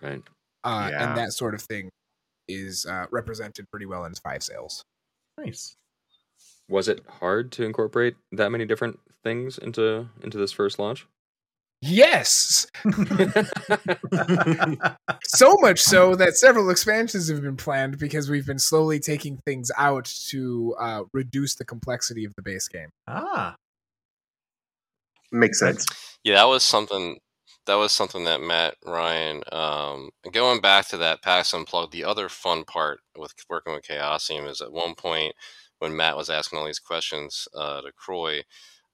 [0.01, 0.23] Right.
[0.63, 1.09] uh, Yeah.
[1.09, 1.89] and that sort of thing
[2.47, 4.83] is uh, represented pretty well in five sails.
[5.37, 5.75] nice.
[6.69, 11.07] Was it hard to incorporate that many different things into into this first launch?
[11.81, 12.65] Yes,
[15.25, 19.69] so much so that several expansions have been planned because we've been slowly taking things
[19.77, 22.89] out to uh, reduce the complexity of the base game.
[23.07, 23.55] ah,
[25.31, 25.85] Makes sense.
[26.23, 27.17] Yeah, that was something.
[27.65, 29.43] That was something that Matt Ryan.
[29.51, 34.49] Um, going back to that PAX Unplugged, the other fun part with working with Chaosium
[34.49, 35.33] is at one point
[35.79, 38.41] when Matt was asking all these questions uh, to Croy,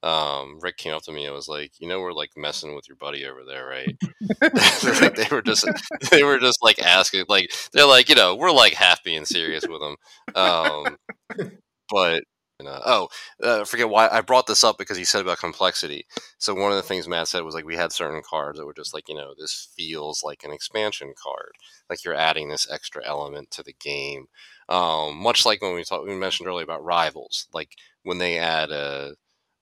[0.04, 2.88] um, Rick came up to me and was like, "You know, we're like messing with
[2.88, 3.96] your buddy over there, right?"
[5.00, 5.66] Like, they were just
[6.10, 9.64] they were just like asking, like they're like, you know, we're like half being serious
[9.68, 9.96] with him,
[10.34, 10.96] um,
[11.90, 12.22] but.
[12.60, 13.08] You know, oh,
[13.42, 16.06] uh, forget why I brought this up because he said about complexity.
[16.38, 18.72] So one of the things Matt said was like we had certain cards that were
[18.72, 21.50] just like you know this feels like an expansion card,
[21.90, 24.26] like you're adding this extra element to the game.
[24.68, 27.70] Um, much like when we talked, we mentioned earlier about rivals, like
[28.04, 29.14] when they add a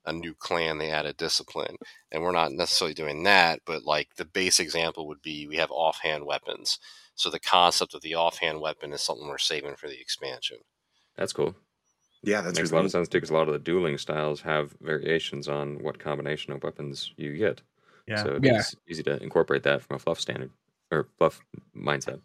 [0.04, 1.76] a new clan, they add a discipline,
[2.10, 3.60] and we're not necessarily doing that.
[3.64, 6.78] But like the base example would be we have offhand weapons.
[7.14, 10.58] So the concept of the offhand weapon is something we're saving for the expansion.
[11.16, 11.54] That's cool.
[12.22, 14.40] Yeah, that's Makes a lot of sense too, because a lot of the dueling styles
[14.42, 17.60] have variations on what combination of weapons you get.
[18.06, 18.22] yeah.
[18.22, 18.58] So Yeah.
[18.58, 20.50] it's easy to incorporate that from a fluff standard
[20.90, 21.40] or fluff
[21.76, 22.20] mindset.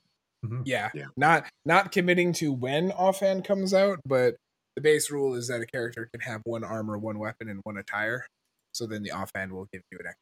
[0.46, 0.62] Mhm.
[0.66, 0.90] Yeah.
[0.94, 1.08] Yeah.
[1.18, 4.36] Not not committing to when offhand comes out, but
[4.78, 7.78] the base rule is that a character can have one armor, one weapon, and one
[7.78, 8.28] attire.
[8.74, 10.22] So then the offhand will give you an extra.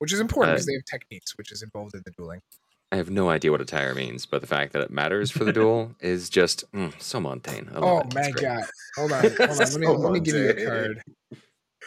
[0.00, 2.40] Which is important because Uh, they have techniques, which is involved in the dueling.
[2.90, 5.52] I have no idea what attire means, but the fact that it matters for the
[5.60, 7.68] duel is just mm, so Montaigne.
[7.72, 8.14] I love Oh it.
[8.16, 8.64] My god.
[8.96, 9.22] Hold on.
[9.38, 9.56] Hold on.
[9.56, 11.02] Let me So let me give you a card.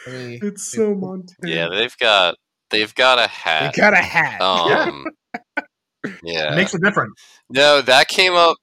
[0.06, 1.52] Me It's so Montana.
[1.54, 2.36] Yeah, they've got
[2.70, 3.74] they've got a hat.
[3.74, 3.92] they hat.
[3.92, 4.40] got a hat.
[4.40, 5.04] Um,
[6.02, 6.54] It yeah.
[6.54, 7.12] makes a difference.
[7.50, 8.56] No, that came up.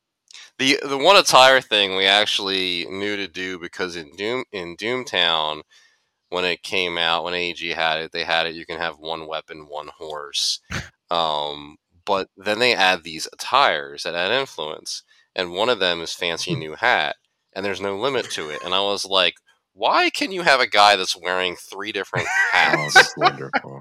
[0.57, 5.61] The The one attire thing we actually knew to do because in Doom in Doomtown,
[6.29, 8.55] when it came out, when AEG had it, they had it.
[8.55, 10.59] You can have one weapon, one horse.
[11.11, 15.03] Um, but then they add these attires that add influence,
[15.35, 17.15] and one of them is fancy new hat,
[17.53, 18.61] and there's no limit to it.
[18.65, 19.35] And I was like,
[19.73, 23.15] why can you have a guy that's wearing three different hats?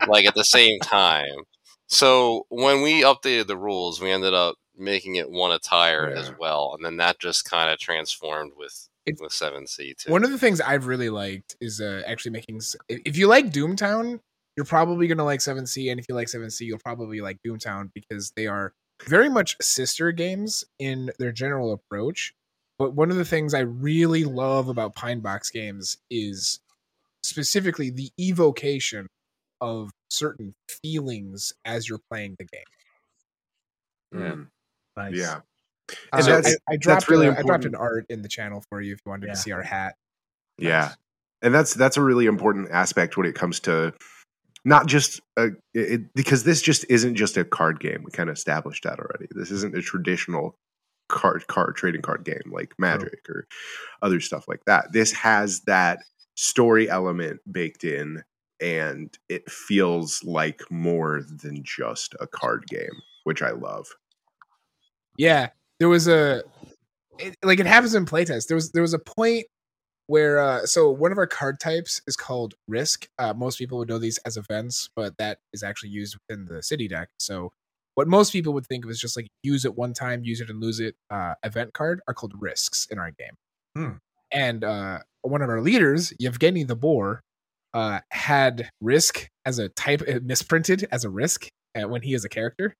[0.07, 1.45] like at the same time.
[1.87, 6.75] So when we updated the rules, we ended up making it one attire as well,
[6.77, 10.11] and then that just kind of transformed with It- with Seven Sea too.
[10.11, 12.57] One of the things I've really liked is uh, actually making.
[12.89, 14.21] if- If you like Doomtown,
[14.57, 17.39] you're probably gonna like Seven Sea, and if you like Seven Sea, you'll probably like
[17.47, 18.73] Doomtown because they are
[19.07, 22.33] very much sister games in their general approach.
[22.79, 26.61] But one of the things I really love about Pinebox games is
[27.23, 29.07] specifically the evocation
[29.61, 32.63] of certain feelings as you're playing the game.
[34.13, 34.35] Yeah.
[34.97, 35.15] Nice.
[35.15, 35.41] yeah.
[35.91, 38.29] Uh, And that's- I, I that's dropped really a- I dropped an art in the
[38.29, 39.33] channel for you if you wanted Yeah.
[39.35, 39.97] to see our hat.
[40.59, 40.93] Yeah.
[41.43, 43.93] And that's that's a really important aspect when it comes to
[44.65, 48.03] not just a, it, because this just isn't just a card game.
[48.03, 49.27] We kind of established that already.
[49.31, 50.57] This isn't a traditional
[51.11, 53.47] card card trading card game like Magic or
[54.01, 54.93] other stuff like that.
[54.93, 55.99] This has that
[56.35, 58.23] story element baked in
[58.59, 63.87] and it feels like more than just a card game, which I love.
[65.17, 65.49] Yeah,
[65.79, 66.43] there was a
[67.19, 68.49] it, like it happens in playtest.
[68.49, 69.47] There was there was a point
[70.07, 73.09] where uh so one of our card types is called risk.
[73.19, 76.63] Uh most people would know these as events, but that is actually used within the
[76.63, 77.09] city deck.
[77.19, 77.53] So
[77.95, 80.51] what most people would think of is just like use it one time, use it
[80.51, 80.95] and lose it.
[81.11, 83.35] Uh event card are called risks in our game.
[83.77, 83.97] Hmm.
[84.31, 87.21] And uh one of our leaders, Yevgeny the Boar,
[87.73, 92.25] uh had risk as a type uh, misprinted as a risk uh, when he is
[92.25, 92.75] a character.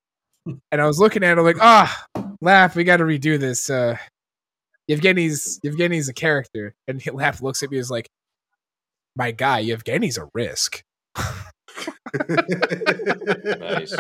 [0.47, 2.07] And I was looking at it like, ah,
[2.41, 3.71] laugh, we got to redo this.
[3.71, 3.97] Uh,
[4.91, 8.09] Yevgeny's Yevgeny's a character, and he, laugh looks at me as like,
[9.17, 10.83] my guy, Yevgeny's a risk.
[13.59, 13.95] Nice.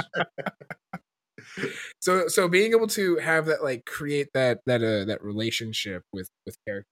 [2.00, 6.28] So so being able to have that like create that that uh that relationship with
[6.46, 6.88] with character,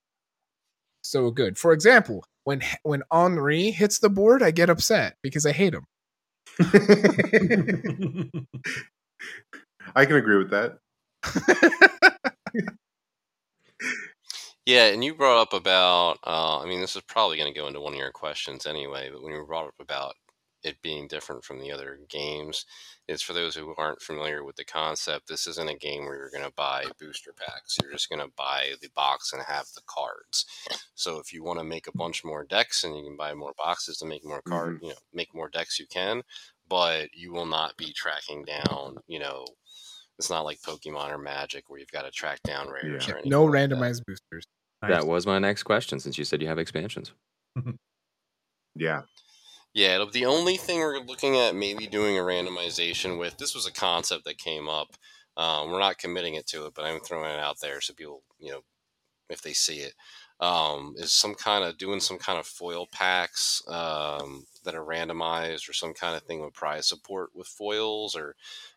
[1.03, 1.59] so good.
[1.59, 5.85] For example, when when Henri hits the board, I get upset because I hate him.
[9.94, 10.78] I can agree with that.
[14.64, 17.66] Yeah, and you brought up about, uh, I mean, this is probably going to go
[17.66, 20.14] into one of your questions anyway, but when you brought up about
[20.62, 22.64] it being different from the other games,
[23.08, 25.26] it's for those who aren't familiar with the concept.
[25.26, 27.76] This isn't a game where you're going to buy booster packs.
[27.82, 30.46] You're just going to buy the box and have the cards.
[30.94, 33.54] So if you want to make a bunch more decks and you can buy more
[33.58, 36.22] boxes to make more card, you know, make more decks, you can,
[36.72, 39.44] but you will not be tracking down, you know,
[40.18, 43.16] it's not like Pokemon or Magic where you've got to track down rares Yeah.
[43.16, 43.20] or.
[43.26, 43.76] No like that.
[43.76, 44.46] randomized boosters.
[44.80, 47.12] That was my next question since you said you have expansions.
[48.74, 49.02] Yeah.
[49.74, 53.66] Yeah, it'll, the only thing we're looking at maybe doing a randomization with this was
[53.66, 54.88] a concept that came up.
[55.37, 58.22] Um, we're not committing it to it, but I'm throwing it out there so people,
[58.38, 58.61] you know,
[59.28, 59.92] if they see it,
[60.40, 65.68] um, is some kind of doing some kind of foil packs um, that are randomized
[65.68, 68.35] or some kind of thing with prize support with foils or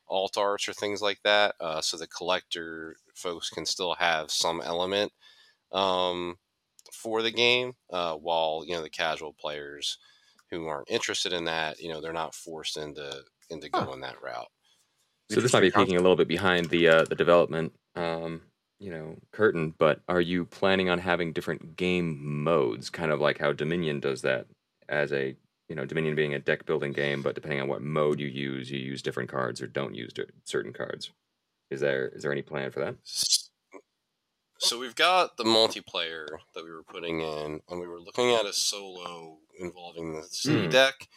[0.07, 4.61] alt arts or things like that, uh, so the collector folks can still have some
[4.61, 5.11] element
[5.71, 6.37] um,
[6.91, 9.97] for the game, uh, while you know the casual players
[10.51, 13.85] who aren't interested in that, you know, they're not forced into into Huh.
[13.85, 14.51] going that route.
[15.29, 18.43] So this might be peeking a little bit behind the uh, the development, um,
[18.85, 19.73] you know, curtain.
[19.79, 24.21] But are you planning on having different game modes, kind of like how Dominion does
[24.21, 24.45] that,
[24.89, 25.35] as a
[25.69, 28.69] you know Dominion being a deck building game, but depending on what mode you use,
[28.71, 30.11] you use different cards or don't use
[30.45, 31.11] certain cards.
[31.71, 32.95] Is there is there any plan for that?
[34.57, 38.45] So we've got the multiplayer that we were putting in, and we were looking at
[38.45, 40.69] a solo involving the city Hmm.
[40.69, 41.07] deck.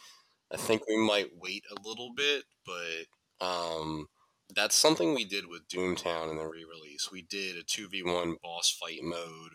[0.51, 4.07] I think we might wait a little bit, but um,
[4.55, 7.09] that's something we did with Doomtown in the re-release.
[7.11, 9.51] We did a two v one boss fight mode.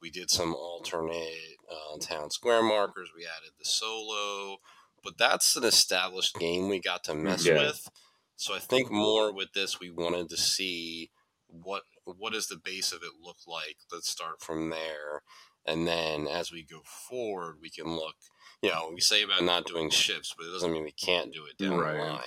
[0.00, 3.10] We did some alternate uh, town square markers.
[3.16, 4.58] We added the solo,
[5.02, 7.54] but that's an established game we got to mess Yeah.
[7.58, 7.88] with.
[8.36, 11.10] So I think more with this, we wanted to see
[11.48, 13.76] what what does the base of it look like.
[13.90, 15.22] Let's start from there,
[15.66, 18.14] and then as we go forward, we can look.
[18.62, 21.44] You know, we say about not doing ships, but it doesn't mean we can't do
[21.46, 21.94] it down Right.
[21.96, 22.22] the line.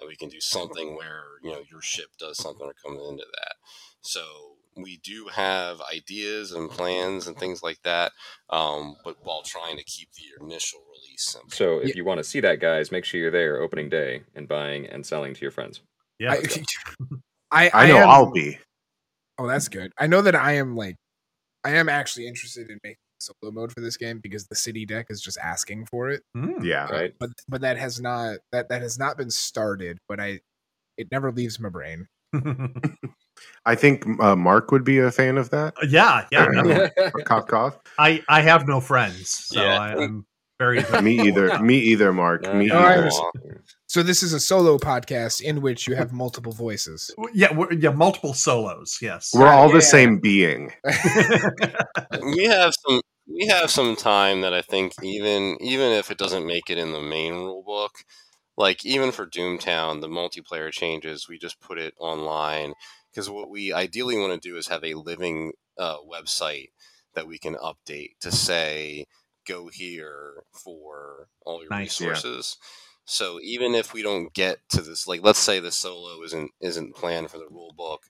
[0.00, 3.24] And we can do something where you know your ship does something or comes into
[3.38, 3.54] that.
[4.00, 4.22] So
[4.76, 8.12] we do have ideas and plans and things like that,
[8.48, 11.50] um, but while trying to keep the initial release simple.
[11.50, 11.94] So if Yeah.
[11.96, 15.04] you want to see that, guys, make sure you're there opening day and buying and
[15.04, 15.82] selling to your friends.
[16.18, 16.34] Yeah.
[17.50, 18.58] I, I, I know am- I'll be.
[19.38, 19.92] Oh, that's good.
[19.98, 20.96] I know that I am like,
[21.64, 25.06] I am actually interested in making solo mode for this game because the city deck
[25.10, 26.22] is just asking for it.
[26.34, 26.62] Hmm.
[26.62, 26.86] Yeah.
[26.86, 27.14] Right?
[27.18, 29.98] But but that has not that that has not been started.
[30.08, 30.40] But I,
[30.96, 32.06] it never leaves my brain.
[33.64, 35.74] I think uh, Mark would be a fan of that.
[35.88, 36.46] yeah, yeah.
[36.50, 36.88] no,
[37.24, 37.78] cough, cough.
[37.98, 39.78] I I have no friends, so Yeah.
[39.78, 40.26] I, I'm
[40.60, 41.58] very Me either.
[41.60, 42.42] Me either, Mark.
[42.42, 42.98] No, Me no, No, either.
[42.98, 43.32] understand.
[43.86, 47.10] So this is a solo podcast in which you have multiple voices.
[47.34, 48.98] Yeah, we're, yeah, multiple solos.
[49.02, 49.30] Yes.
[49.34, 49.74] We're all Yeah.
[49.74, 50.72] the same being.
[52.36, 56.46] we have some we have some time that I think even even if it doesn't
[56.46, 57.92] make it in the main rule book,
[58.56, 62.74] like even for Doomtown, the multiplayer changes, we just put it online
[63.10, 66.68] because what we ideally want to do is have a living uh, website
[67.14, 69.06] that we can update to say
[69.46, 72.10] go here for all your Nice, yeah.
[72.10, 72.56] resources.
[73.04, 76.94] So even if we don't get to this, like let's say the solo isn't isn't
[76.94, 78.04] planned for the rule book,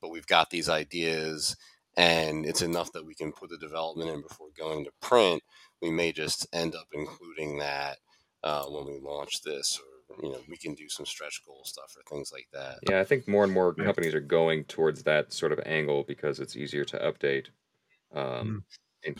[0.00, 1.56] but we've got these ideas
[1.96, 5.42] and it's enough that we can put the development in before going to print,
[5.80, 7.98] we may just end up including that
[8.44, 11.94] uh, when we launch this, or you know, we can do some stretch goal stuff
[11.96, 12.78] or things like that.
[12.88, 16.38] Yeah, I think more and more companies are going towards that sort of angle because
[16.38, 17.46] it's easier to update.
[18.14, 18.62] Um, and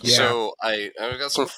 [0.02, 0.16] Yeah.
[0.16, 1.48] So I I got some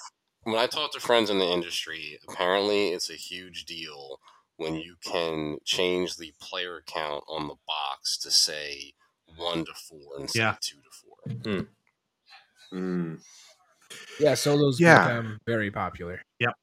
[0.44, 4.20] when I talk to friends in the industry, apparently it's a huge deal
[4.56, 8.92] when you can change the player count on the box to say
[9.36, 10.50] one to four instead Yeah.
[10.50, 11.68] of two to four.
[12.72, 13.20] Mm,
[14.20, 15.04] Yeah, solos Yeah.
[15.04, 16.20] become very popular.
[16.40, 16.54] Yep.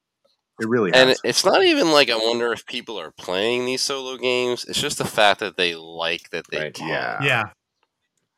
[0.60, 4.16] It really And it's not even like I wonder if people are playing these solo
[4.16, 4.64] games.
[4.64, 6.74] It's just the fact that they like that they Right.
[6.74, 6.88] can.
[6.88, 7.22] Yeah.
[7.22, 7.42] Yeah.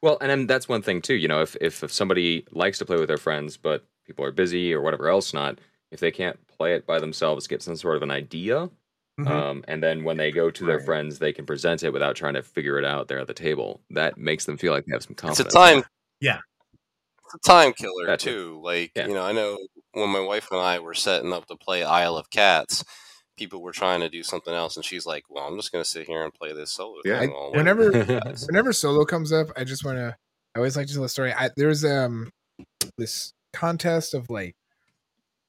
[0.03, 1.15] Well, and then that's one thing too.
[1.15, 4.31] You know, if, if if somebody likes to play with their friends, but people are
[4.33, 5.59] busy or whatever else not,
[5.91, 8.71] if they can't play it by themselves, get some sort of an idea,
[9.21, 9.27] Mhm.
[9.29, 10.85] um, and then when they go to their Right.
[10.87, 13.81] friends, they can present it without trying to figure it out there at the table.
[13.91, 15.47] That makes them feel like they have some confidence.
[15.47, 15.83] It's a time.
[16.21, 16.39] Yeah.
[17.27, 18.31] It's a time killer That's it.
[18.31, 18.61] too.
[18.63, 19.09] Like Yeah.
[19.09, 19.59] you know, I know
[19.93, 22.85] when my wife and I were setting up to play Isle of Cats,
[23.39, 25.89] people were trying to do something else, and she's like, "Well, I'm just going to
[25.89, 27.21] sit here and play this solo Yeah.
[27.21, 30.17] thing." I- whenever- with you guys." Whenever solo comes up, I just want to.
[30.55, 31.33] I always like to tell a story.
[31.33, 32.31] I, there's um
[32.97, 34.55] this contest of like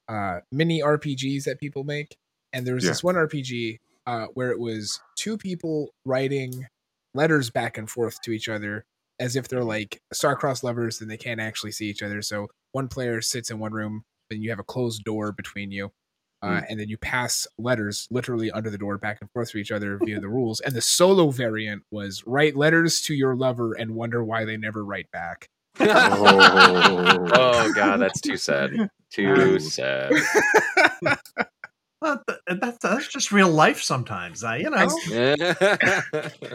[0.07, 2.15] uh mini RPGs that people make,
[2.53, 2.91] and there was Yeah.
[2.91, 6.67] this one RPG uh where it was two people writing
[7.13, 8.85] letters back and forth to each other
[9.19, 12.21] as if they're like star-crossed lovers and they can't actually see each other.
[12.21, 15.91] So one player sits in one room, and you have a closed door between you.
[16.41, 19.71] Uh, and then you pass letters literally under the door back and forth to each
[19.71, 20.59] other via the rules.
[20.61, 24.85] And the solo variant was write letters to your lover and wonder why they never
[24.85, 25.49] write back.
[25.81, 28.89] oh, oh god, that's too sad.
[29.11, 30.11] Too sad.
[32.01, 34.41] Well, th- that's that's just real life sometimes.
[34.41, 34.87] I you know.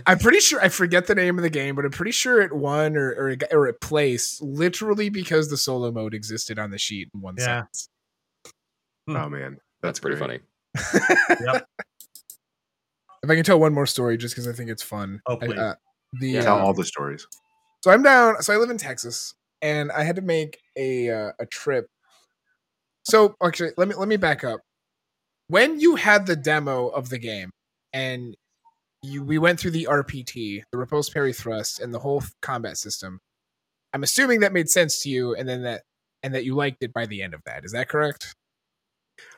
[0.06, 2.50] I'm pretty sure I forget the name of the game, but I'm pretty sure it
[2.50, 6.78] won or or it, or it placed literally because the solo mode existed on the
[6.78, 7.44] sheet in one Yeah.
[7.44, 7.88] sentence.
[9.08, 10.42] oh man, that's pretty great.
[10.76, 11.60] funny.
[13.22, 15.20] If I can tell one more story, just because I think it's fun.
[15.26, 15.58] Oh, I- please.
[15.58, 15.74] uh,
[16.20, 16.42] the Yeah.
[16.42, 17.26] Tell uh, all the stories.
[17.82, 18.42] So I'm down.
[18.42, 21.86] So I live in Texas, and I had to make a uh, a trip.
[23.04, 24.60] So actually, let me let me back up.
[25.48, 27.50] When you had the demo of the game,
[27.92, 28.36] and
[29.02, 32.76] you we went through the RPT, the repulse parry thrust, and the whole f- combat
[32.78, 33.20] system.
[33.92, 35.82] I'm assuming that made sense to you, and then that
[36.22, 37.64] and that you liked it by the end of that.
[37.64, 38.34] Is that correct?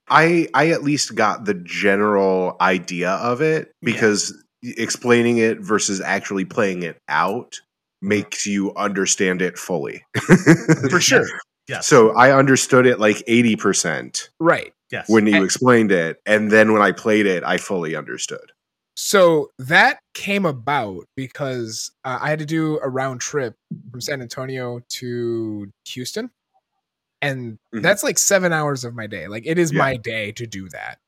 [0.09, 3.93] I I at least got the general idea of it Yeah.
[3.93, 7.61] because explaining it versus actually playing it out
[8.03, 10.05] makes you understand it fully.
[10.91, 11.27] For sure.
[11.68, 11.87] yes.
[11.87, 14.72] So I understood it like 80% Right.
[14.91, 15.09] yes.
[15.09, 18.53] when you And- explained it and then when I played it I fully understood.
[18.99, 23.55] So that came about because uh, I had to do a round trip
[23.91, 26.31] from San Antonio to Houston.
[27.27, 27.83] And Mhm.
[27.83, 29.29] that's like seven hours of my day.
[29.29, 29.79] Like it is Yeah.
[29.79, 30.99] my day to do that.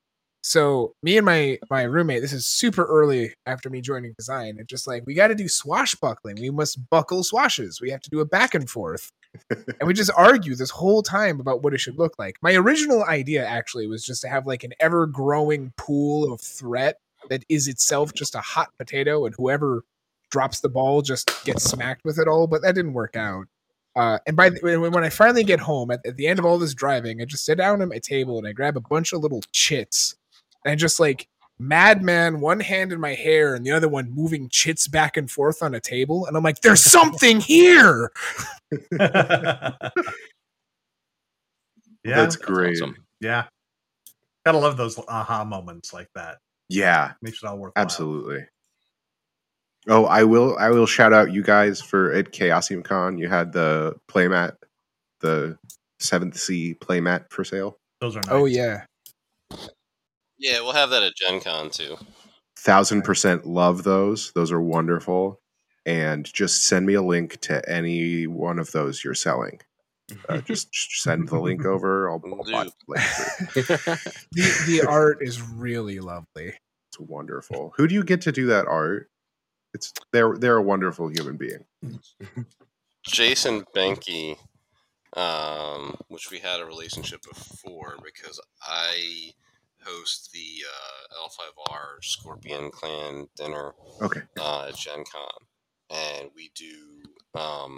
[0.42, 4.56] So me and my my roommate, this is super early after me joining design.
[4.58, 6.36] It's just like we got to do swashbuckling.
[6.40, 7.80] We must buckle swashes.
[7.80, 9.10] We have to do a back and forth,
[9.50, 12.36] and we just argue this whole time about what it should look like.
[12.40, 16.98] My original idea actually was just to have like an ever growing pool of threat
[17.28, 19.82] that is itself just a hot potato, and whoever
[20.30, 22.46] drops the ball just gets smacked with it all.
[22.46, 23.46] But that didn't work out.
[23.98, 26.44] Uh, and by the, when when I finally get home at, at the end of
[26.44, 29.12] all this driving, I just sit down at my table and I grab a bunch
[29.12, 30.14] of little chits
[30.64, 31.28] and I just like
[31.58, 35.62] madman, one hand in my hair and the other one moving chits back and forth
[35.64, 38.12] on a table, and I'm like, "There's something here."
[38.92, 39.72] yeah.
[42.04, 42.76] That's That's great.
[42.76, 42.96] awesome.
[43.20, 43.44] yeah.
[44.46, 46.38] Gotta love those aha moments like that.
[46.68, 47.72] Yeah, Makes it all work.
[47.76, 48.46] absolutely.
[49.86, 53.18] Oh, I will I will shout out you guys for at Chaosium Con.
[53.18, 54.56] You had the playmat,
[55.20, 55.56] the
[56.00, 57.78] Seventh Sea playmat for sale.
[58.00, 58.32] Those are nice.
[58.32, 58.84] Oh yeah,
[60.38, 61.96] Yeah, we'll have that at Gen Con too.
[62.56, 64.32] thousand percent love those.
[64.32, 65.40] Those are wonderful.
[65.86, 69.60] And just send me a link to any one of those you're selling.
[70.28, 72.10] Uh, just just send the link over.
[72.10, 73.04] I'll, I'll buy the link
[74.32, 76.52] the the art is really lovely.
[76.90, 77.72] It's wonderful.
[77.76, 79.08] Who do you get to do that art?
[79.74, 81.64] It's they're they're a wonderful human being.
[83.06, 84.36] Jason Benke,
[85.16, 89.32] um, which we had a relationship before because I
[89.84, 94.20] host the uh, L5R Scorpion Clan dinner Okay.
[94.38, 95.46] uh, at Gen Con.
[95.90, 97.76] And we do um,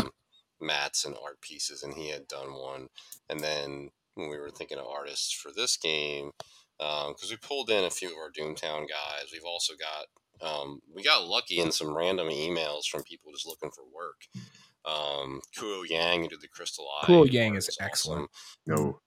[0.60, 2.88] mats and art pieces, and he had done one.
[3.28, 6.32] And then when we were thinking of artists for this game
[6.78, 9.28] because we pulled in a few of our Doomtown guys.
[9.32, 10.06] We've also got
[10.42, 14.20] um, we got lucky in some random emails from people just looking for work.
[14.84, 17.06] Um, Kuo Yang, who did the Crystal Eye.
[17.06, 17.84] Kuo Yang is awesome.
[17.86, 18.30] excellent.
[18.66, 19.00] No.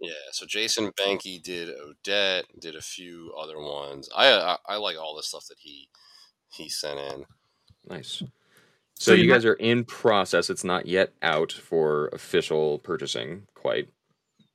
[0.00, 4.08] Yeah, so Jason Banky did Odette, did a few other ones.
[4.16, 5.88] I I, I like all the stuff that he
[6.52, 7.24] he sent in.
[7.88, 8.08] Nice.
[8.18, 8.26] So
[8.94, 10.50] So, you you might- guys are in process.
[10.50, 13.88] It's not yet out for official purchasing quite,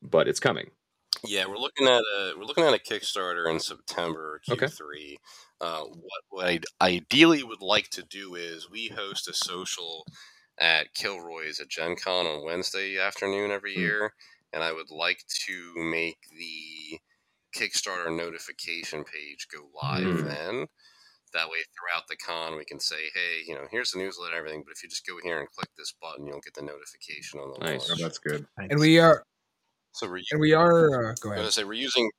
[0.01, 0.71] but it's coming.
[1.23, 4.69] Yeah, we're looking at a we're looking at a Kickstarter in September Okay.
[4.69, 5.17] Q3.
[5.61, 10.05] Uh, what what I ideally would like to do is we host a social
[10.57, 13.89] at Kilroy's at Gen Con on Wednesday afternoon every Hmm.
[13.89, 14.13] year,
[14.53, 16.99] and I would like to make the
[17.55, 20.27] Kickstarter notification page go live Hmm.
[20.27, 20.67] then.
[21.33, 24.39] That way, throughout the con, we can say, "Hey, you know, here's the newsletter, and
[24.39, 27.39] everything." But if you just go here and click this button, you'll get the notification
[27.39, 27.89] on the Nice.
[27.91, 28.47] Oh, that's good.
[28.69, 29.23] And we are
[29.95, 32.09] So we're and we are uh, go I was gonna say we're using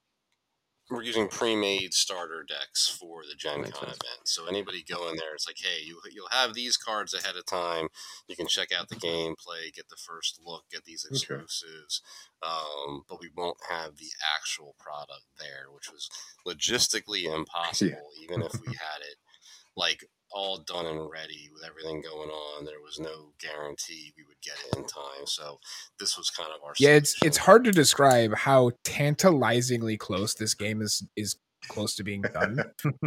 [0.88, 4.26] we're using pre-made starter decks for the Gen Con event.
[4.26, 7.44] So anybody go in there, it's like, hey, you you'll have these cards ahead of
[7.44, 7.88] time.
[8.28, 11.44] You can check out the gameplay, get the first look, get these Okay.
[11.44, 12.02] exclusives.
[12.40, 16.08] Um, but we won't have the actual product there, which was
[16.46, 18.10] logistically impossible.
[18.20, 19.16] Even if we had it
[19.76, 24.40] like all done and ready with everything going on, there was no guarantee we would
[24.42, 25.26] get it in time.
[25.26, 25.58] So
[25.98, 30.54] this was kind of our Yeah, it's it's hard to describe how tantalizingly close this
[30.54, 31.36] game is is
[31.68, 32.62] close to being done.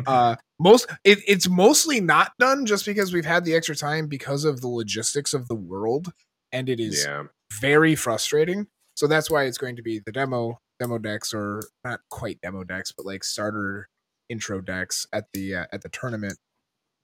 [0.08, 4.44] uh most it, it's mostly not done just because we've had the extra time because
[4.44, 6.12] of the logistics of the world
[6.52, 7.24] and it is Yeah.
[7.62, 8.68] very frustrating.
[8.96, 12.64] So that's why it's going to be the demo demo decks or not quite demo
[12.64, 13.88] decks, but like starter
[14.30, 16.38] intro decks at the uh, at the tournament.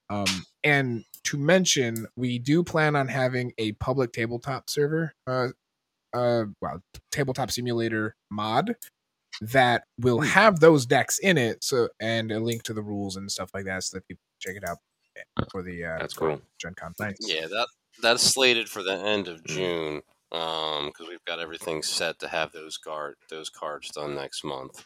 [0.09, 5.49] Um, and to mention, we do plan on having a public tabletop server, uh,
[6.13, 6.81] uh, well,
[7.11, 8.75] tabletop simulator mod
[9.41, 11.63] that will have those decks in it.
[11.63, 14.53] So and a link to the rules and stuff like that, so that people can
[14.53, 14.77] check it out
[15.51, 16.41] for the uh, That's cool.
[16.59, 16.93] Gen Con.
[16.99, 17.17] Nice.
[17.21, 17.67] Yeah, that
[18.01, 19.47] that's slated for the end of Mm.
[19.47, 24.83] June because we've got everything set to have those guard those cards done next month,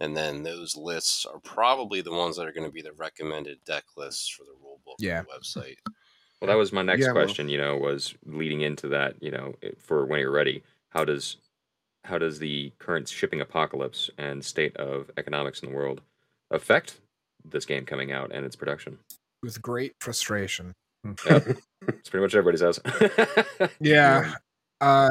[0.00, 3.58] and then those lists are probably the ones that are going to be the recommended
[3.64, 5.18] deck lists for the rulebook Yeah.
[5.20, 5.76] on the website.
[6.40, 7.48] Well, that was my next Yeah, well- question.
[7.48, 9.22] You know, was leading into that.
[9.22, 11.36] You know, for when you're ready, how does
[12.04, 16.00] how does the current shipping apocalypse and state of economics in the world
[16.50, 16.98] affect
[17.44, 18.98] this game coming out and its production?
[19.42, 20.72] With great frustration.
[21.88, 22.78] It's pretty much everybody's house.
[23.80, 24.34] Yeah.
[24.82, 25.08] Uh,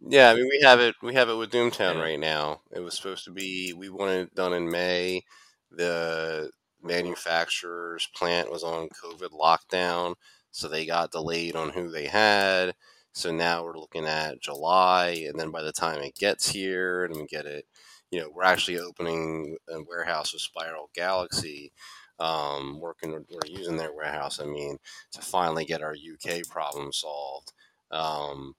[0.00, 2.60] Yeah, I mean we have it we have it with Doomtown right now.
[2.70, 5.22] It was supposed to be we wanted it done in May.
[5.70, 6.50] The
[6.82, 10.14] manufacturer's plant was on COVID lockdown,
[10.50, 12.74] so they got delayed on who they had.
[13.12, 17.16] So now we're looking at July, and then by the time it gets here and
[17.16, 17.64] we get it,
[18.10, 21.72] you know, we're actually opening a warehouse with Spiral Galaxy.
[22.18, 24.40] Um, working, we're using their warehouse.
[24.40, 24.76] I mean,
[25.12, 27.52] to finally get our UK problem solved.
[27.90, 28.54] Um,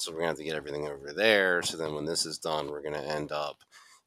[0.00, 1.62] so we're gonna have to get everything over there.
[1.62, 3.58] So then when this is done, we're gonna end up,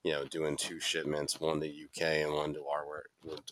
[0.03, 2.85] you know, doing two shipments, one to UK and one to our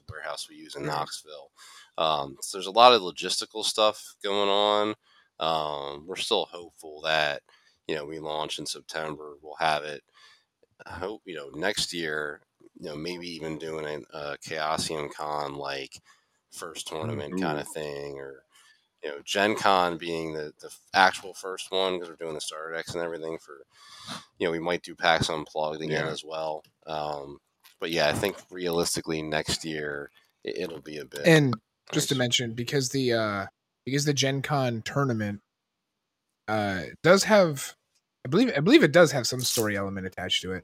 [0.09, 1.51] warehouse we use in Knoxville.
[1.97, 4.95] Um, so there's a lot of logistical stuff going on.
[5.39, 7.41] Um, we're still hopeful that
[7.87, 9.35] you know we launch in September.
[9.41, 10.01] We'll have it.
[10.85, 12.41] I hope you know next year.
[12.79, 15.99] You know, maybe even doing a, a Chaosium Con like
[16.51, 18.43] first tournament kind of thing, or
[19.03, 22.73] you know, Gen Con being the, the actual first one because we're doing the starter
[22.73, 23.65] decks and everything for,
[24.37, 26.11] you know, we might do PAX Unplugged again Yeah.
[26.11, 26.63] as well.
[26.87, 27.39] Um,
[27.79, 30.11] but yeah, I think realistically next year
[30.43, 31.25] it, it'll be a bit.
[31.25, 31.53] and
[31.91, 33.45] just to mention because the uh
[33.85, 35.41] because the gen con tournament
[36.47, 37.75] uh does have
[38.25, 40.63] i believe i believe it does have some story element attached to it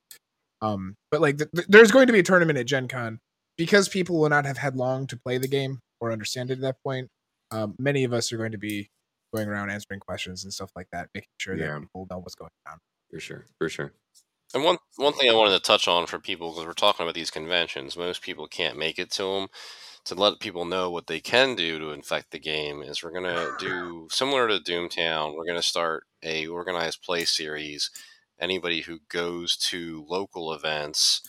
[0.62, 3.20] um but like th- th- there's going to be a tournament at gen con
[3.58, 6.62] because people will not have had long to play the game or understand it at
[6.62, 7.10] that point
[7.52, 8.90] um many of us are going to be
[9.34, 11.80] going around answering questions and stuff like that making sure Yeah.
[11.80, 12.80] that people know what's going on
[13.12, 13.94] for sure, for sure.
[14.54, 17.16] And one one thing I wanted to touch on for people because we're talking about
[17.16, 19.48] these conventions, most people can't make it to them.
[20.06, 23.52] To let people know what they can do to infect the game is we're gonna
[23.60, 25.36] do similar to Doomtown.
[25.36, 27.92] We're gonna start a organized play series.
[28.40, 31.22] Anybody who goes to local events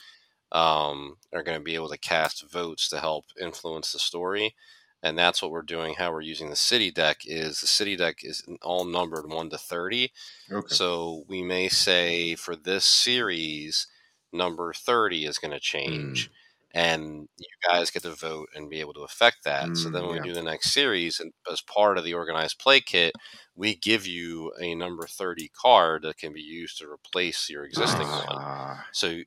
[0.52, 4.54] um, are going to be able to cast votes to help influence the story.
[5.02, 5.94] And that's what we're doing.
[5.94, 9.58] How we're using the city deck is the city deck is all numbered one to
[9.58, 10.10] thirty.
[10.50, 10.74] Okay.
[10.74, 13.86] So we may say for this series,
[14.32, 16.30] number 30 is going to change.
[16.74, 19.74] and you guys get to vote and be able to affect that.
[19.76, 20.22] so Mm, then when yeah.
[20.22, 23.14] we do the next series, and as part of the organized play kit,
[23.56, 28.06] we give you a number thirty card that can be used to replace your existing
[28.06, 28.26] one.
[28.28, 29.20] Ah, So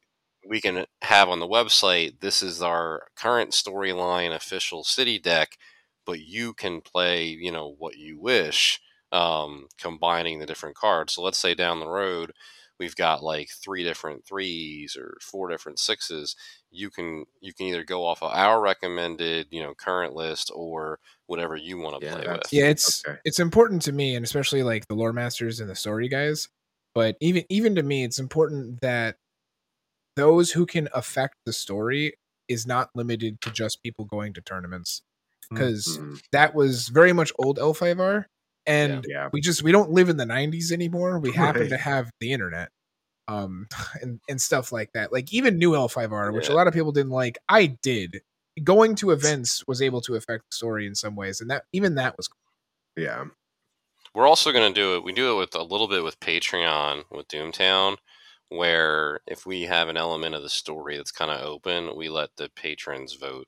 [0.48, 5.58] we can have on the website this is our current storyline official city deck,
[6.06, 8.82] but you can play, you know, what you wish,
[9.12, 11.14] um, combining the different cards.
[11.14, 12.34] So let's say down the road
[12.82, 16.36] we've got like three different threes or four different sixes.
[16.72, 21.00] You can you can either go off of our recommended, you know, current list or
[21.28, 22.52] whatever you want to Yeah, play with.
[22.52, 23.20] yeah it's Okay.
[23.24, 26.50] it's important to me and especially like the lore masters and the story guys
[26.96, 29.18] but even even to me it's important that
[30.16, 32.14] those who can affect the story
[32.48, 35.02] is not limited to just people going to tournaments
[35.50, 38.26] because mm, that was very much old l5r
[38.66, 39.30] and yeah.
[39.32, 41.70] we just we don't live in the 90s anymore we happen Right.
[41.70, 42.70] to have the internet
[43.28, 43.68] um
[44.02, 47.12] and and stuff like that like even new l5r which a lot of people didn't
[47.12, 48.22] like i did
[48.64, 51.96] going to events was able to affect the story in some ways and that even
[51.96, 52.38] that was cool.
[52.98, 53.26] Yeah.
[54.14, 55.04] We're also going to do it.
[55.04, 57.98] We do it with a little bit with Patreon with Doomtown,
[58.52, 62.36] where if we have an element of the story that's kind of open, we let
[62.38, 63.48] the patrons vote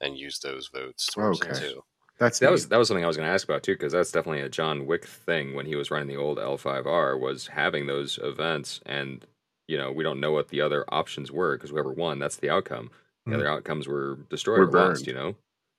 [0.00, 1.54] and use those votes towards it Okay.
[1.54, 1.82] too.
[2.18, 2.52] That's That neat.
[2.52, 4.48] was that was something I was going to ask about too, because that's definitely a
[4.48, 9.26] John Wick thing when he was running the old L5R was having those events, and
[9.68, 12.50] you know we don't know what the other options were because whoever won, that's the
[12.50, 12.90] outcome.
[13.28, 13.34] The Hmm.
[13.36, 15.06] other outcomes were destroyed Were or lost, burned.
[15.06, 15.36] you know,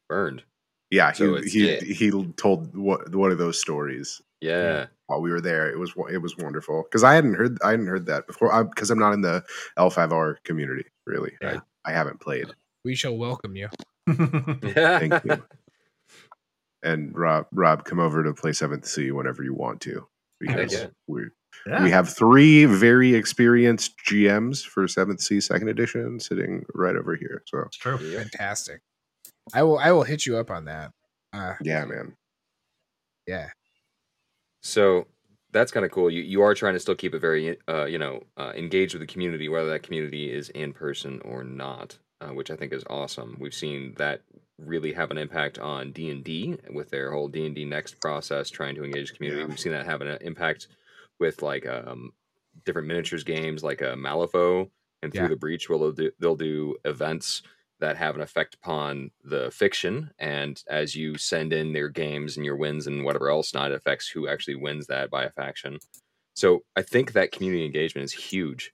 [0.10, 0.44] burned.
[0.92, 1.14] yeah.
[1.14, 1.80] He so it's- he yeah.
[1.82, 5.70] he told what one of those stories Yeah, while we were there.
[5.70, 8.90] It was it was wonderful because I hadn't heard I hadn't heard that before because
[8.92, 9.44] I'm not in the
[9.78, 11.32] L5R community really.
[11.42, 11.60] Yeah.
[11.86, 12.48] I, I haven't played.
[12.86, 13.70] we shall welcome you
[14.08, 15.00] yeah.
[15.00, 15.44] Thank you.
[16.84, 20.06] And Rob Rob come over to play Seventh Sea whenever you want to
[20.40, 21.24] because we
[21.68, 21.82] Yeah.
[21.84, 27.44] we have three very experienced GMs for Seventh Sea Second Edition sitting right over here.
[27.48, 27.98] So It's true.
[28.00, 28.20] Yeah.
[28.20, 28.82] fantastic
[29.54, 30.92] i will i will hit you up on that
[31.34, 32.16] uh yeah, man.
[33.28, 33.50] yeah
[34.64, 35.08] So
[35.52, 36.10] that's kind of cool.
[36.10, 39.02] You you are trying to still keep it very uh, you know uh, engaged with
[39.02, 42.84] the community, whether that community is in person or not, uh, which I think is
[42.90, 43.38] awesome.
[43.40, 44.22] We've seen that
[44.58, 48.00] really have an impact on D and D with their whole D and D next
[48.00, 49.42] process, trying to engage the community.
[49.42, 49.48] Yeah.
[49.48, 50.68] We've seen that have an impact
[51.20, 52.14] with like um,
[52.66, 54.70] different miniatures games, like a Malifaux
[55.02, 55.28] and Through Yeah.
[55.30, 57.42] the Breach, where they'll do, they'll do events
[57.84, 60.12] that have an effect upon the fiction.
[60.18, 63.76] And as you send in their games and your wins and whatever else not, it
[63.76, 65.80] affects who actually wins that by a faction.
[66.34, 68.72] So I think that community engagement is huge.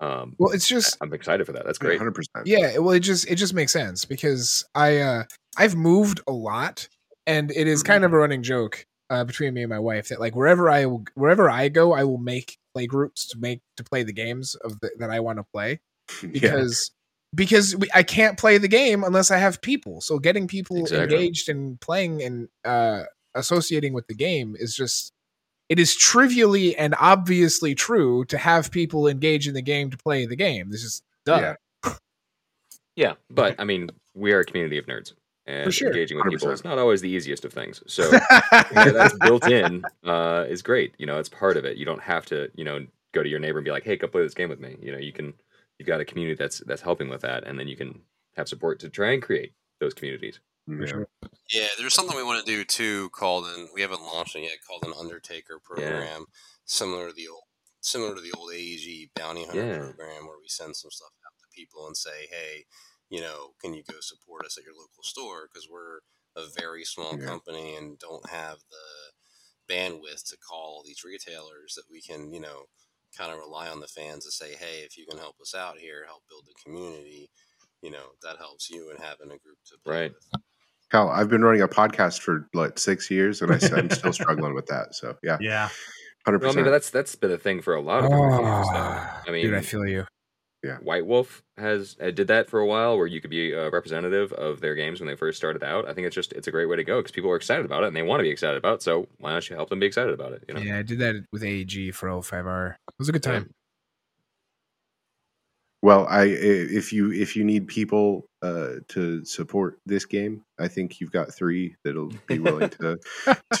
[0.00, 1.64] Um, well it's just I'm excited for that.
[1.64, 1.96] That's great.
[1.96, 2.46] Hundred percent.
[2.46, 5.22] yeah well it just it just makes sense because i uh
[5.56, 6.88] i've moved a lot
[7.26, 10.18] and it is kind of a running joke uh between me and my wife that
[10.18, 13.84] like wherever i will wherever i go i will make play groups to make to
[13.84, 15.78] play the games of the, that i want to play
[16.32, 16.90] because
[17.34, 21.16] because we, i can't play the game unless i have people so getting people Exactly.
[21.16, 23.04] engaged and playing and uh
[23.34, 25.12] associating with the game is just
[25.68, 30.26] it is trivially and obviously true to have people engage in the game to play
[30.26, 31.42] the game this is done.
[31.42, 31.92] Yeah.
[32.94, 35.14] Yeah, but I mean, we are a community of nerds,
[35.46, 35.88] and sure.
[35.88, 36.52] engaging with people 100%.
[36.52, 37.82] is not always the easiest of things.
[37.86, 38.10] So
[38.52, 40.94] yeah, that's built in uh, is great.
[40.98, 41.78] You know, it's part of it.
[41.78, 44.10] You don't have to, you know, go to your neighbor and be like, "Hey, come
[44.10, 45.32] play this game with me." You know, you can.
[45.82, 48.02] You've got a community that's that's helping with that, and then you can
[48.36, 50.38] have support to try and create those communities.
[50.70, 50.82] Mm-hmm.
[50.82, 50.86] Yeah.
[50.88, 51.08] sure.
[51.52, 54.58] Yeah, there's something we want to do too called, and we haven't launched it yet,
[54.64, 56.26] called an Undertaker program,
[56.66, 57.42] similar to the old,
[57.80, 59.78] similar to the old AEG bounty hunter Yeah.
[59.78, 62.64] program, where we send some stuff out to people and say, hey,
[63.10, 65.48] you know, can you go support us at your local store?
[65.52, 65.98] Because we're
[66.36, 67.26] a very small Yeah.
[67.26, 72.66] company and don't have the bandwidth to call these retailers that we can, you know,
[73.16, 75.78] kind of rely on the fans to say, hey, if you can help us out
[75.78, 77.28] here, help build the community,
[77.82, 80.12] you know, that helps you in having a group to play Right.
[80.12, 80.42] with.
[80.90, 84.54] Cal, I've been running a podcast for like six years, and I, am still struggling
[84.54, 84.94] with that.
[84.94, 85.70] So yeah, Yeah.
[86.26, 86.72] hundred Well, I mean, percent.
[86.72, 88.66] that's that's been a thing for a lot of different games.
[88.68, 88.74] Though.
[88.76, 90.04] Ah, I mean, dude i feel you
[90.82, 94.32] White Wolf has uh, did that for a while, where you could be a representative
[94.32, 95.88] of their games when they first started out.
[95.88, 97.82] I think it's just it's a great way to go because people are excited about
[97.84, 98.74] it and they want to be excited about.
[98.76, 98.82] it.
[98.82, 100.44] So why don't you help them be excited about it?
[100.48, 103.32] You know, yeah i did that with aeg for L5R it was a good Yeah.
[103.32, 103.50] time
[105.84, 106.26] Well, I i-
[106.78, 111.34] if you if you need people uh, to support this game, I think you've got
[111.34, 112.98] three that'll be willing to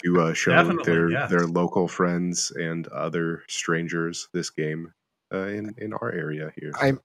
[0.04, 1.30] to uh, show Definitely, their yes.
[1.30, 4.92] their local friends and other strangers this game
[5.32, 6.72] uh, in in our area here.
[6.76, 6.98] I-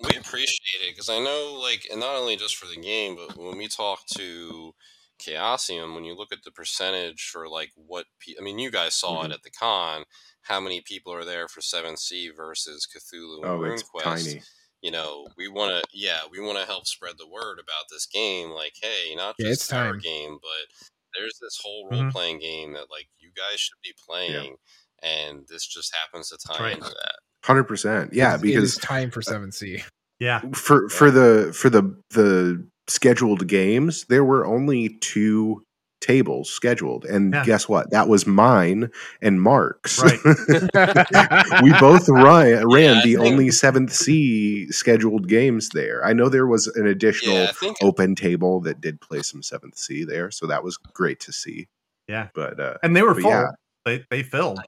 [0.00, 3.36] We appreciate it because I know, like, and not only just for the game, but
[3.36, 4.74] when we talk to
[5.20, 8.94] Chaosium, when you look at the percentage for like what pe- I mean, you guys
[8.94, 9.30] saw Mm-hmm.
[9.30, 10.04] it at the con.
[10.42, 14.02] How many people are there for Seven Sea versus Cthulhu and oh, it's RuneQuest?
[14.02, 14.42] tiny.
[14.80, 18.06] you know, we want to, yeah, we want to help spread the word about this
[18.06, 18.50] game.
[18.50, 22.72] Like, hey, not Yeah, just it's our game, but there's this whole role playing game
[22.72, 24.56] that like you guys should be playing,
[25.02, 26.74] and this just happens to tie right.
[26.74, 27.16] into that.
[27.44, 28.12] Hundred percent.
[28.12, 29.82] Yeah, It- it because is time for seven Sea.
[30.20, 30.40] Yeah.
[30.54, 35.62] for for the for the the scheduled games, there were only two
[36.00, 37.44] tables scheduled, and Yeah.
[37.44, 37.90] guess what?
[37.92, 38.90] That was mine
[39.20, 40.02] and Mark's.
[40.02, 40.18] Right.
[41.62, 46.04] we both ran, ran I the think- only Seventh Sea scheduled games there.
[46.04, 49.76] I know there was an additional Yeah, think open table that did play some Seventh
[49.78, 51.68] Sea there, so that was great to see.
[52.08, 52.28] Yeah.
[52.34, 53.30] But uh, And they were full.
[53.30, 53.46] yeah.
[53.84, 54.60] They they filled.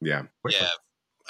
[0.00, 0.60] yeah, quickly.
[0.62, 0.68] Yeah,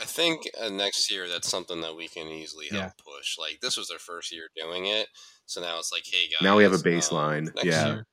[0.02, 2.90] I think uh, next year that's something that we can easily help Yeah.
[3.04, 3.38] push.
[3.38, 5.08] Like this was their first year doing it,
[5.46, 7.54] so now it's like, hey guys, now we have a um, baseline.
[7.54, 8.06] next yeah, year-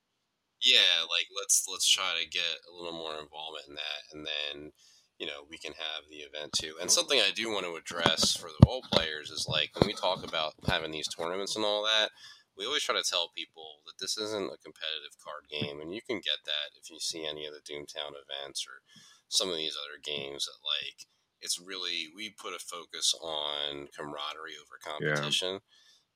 [0.61, 4.71] yeah, like let's let's try to get a little more involvement in that, and then
[5.17, 6.75] you know we can have the event too.
[6.79, 9.93] And something I do want to address for the role players is like when we
[9.93, 12.09] talk about having these tournaments and all that.
[12.57, 16.01] We always try to tell people that this isn't a competitive card game, and you
[16.03, 18.83] can get that if you see any of the Doomtown events or
[19.29, 21.07] some of these other games that like
[21.41, 25.59] it's really we put a focus on camaraderie over competition.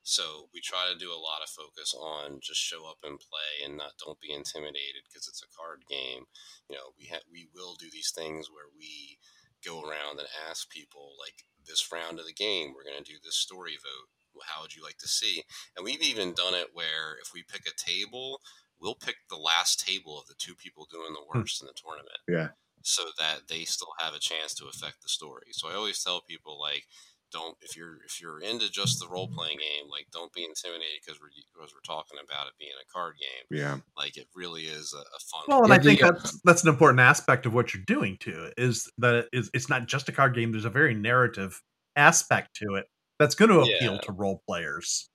[0.04, 3.64] So we try to do a lot of focus on just show up and play
[3.64, 6.28] and not don't be intimidated because it's a card game.
[6.68, 9.18] You know, we ha- we will do these things where we
[9.64, 13.16] go around and ask people like this round of the game we're going to do
[13.24, 14.12] this story vote.
[14.44, 15.44] How would you like to see?
[15.76, 18.42] And we've even done it where if we pick a table,
[18.80, 21.38] we'll pick the last table of the two people doing the hmm.
[21.38, 22.48] worst in the tournament yeah,
[22.84, 25.48] so that they still have a chance to affect the story.
[25.52, 26.84] So I always tell people like
[27.32, 31.00] don't if you're if you're into just the role playing game, like don't be intimidated
[31.04, 33.58] because we're because we're talking about it being a card game.
[33.58, 35.42] yeah, Like it really is a, a fun.
[35.48, 38.50] Well, and Yeah, I think that's that's an important aspect of what you're doing too
[38.56, 40.52] is that it is it's not just a card game.
[40.52, 41.60] There's a very narrative
[41.96, 42.86] aspect to it
[43.18, 43.98] that's going to appeal Yeah.
[44.02, 45.08] to role players.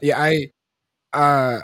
[0.00, 0.46] Yeah, I
[1.12, 1.62] uh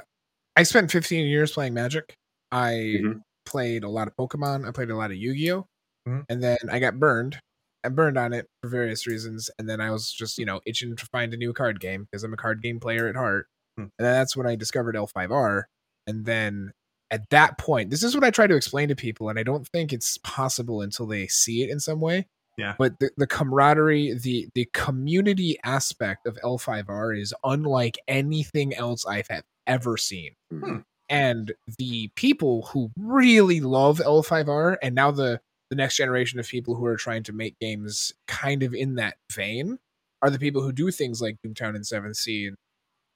[0.56, 2.14] I spent 15 years playing Magic.
[2.50, 3.20] I Mhm.
[3.48, 4.66] Played a lot of Pokemon.
[4.68, 5.66] I played a lot of Yu-Gi-Oh.
[6.06, 6.24] Mhm.
[6.28, 7.40] And then I got burned.
[7.84, 10.96] I burned on it for various reasons, and then I was just, you know, itching
[10.96, 13.46] to find a new card game because I'm a card game player at heart.
[13.76, 13.82] Hmm.
[13.82, 15.64] And then that's when I discovered L5R.
[16.06, 16.72] And then
[17.10, 19.66] at that point, this is what I try to explain to people, and I don't
[19.68, 22.26] think it's possible until they see it in some way.
[22.58, 22.74] Yeah.
[22.76, 29.28] But the, the camaraderie, the the community aspect of L5R is unlike anything else I've
[29.68, 30.32] ever seen.
[30.52, 30.84] Mhm.
[31.08, 35.40] And the people who really love L5R, and now the
[35.70, 39.16] the next generation of people who are trying to make games kind of in that
[39.30, 39.78] vein,
[40.22, 42.56] are the people who do things like Doomtown and Seven Sea and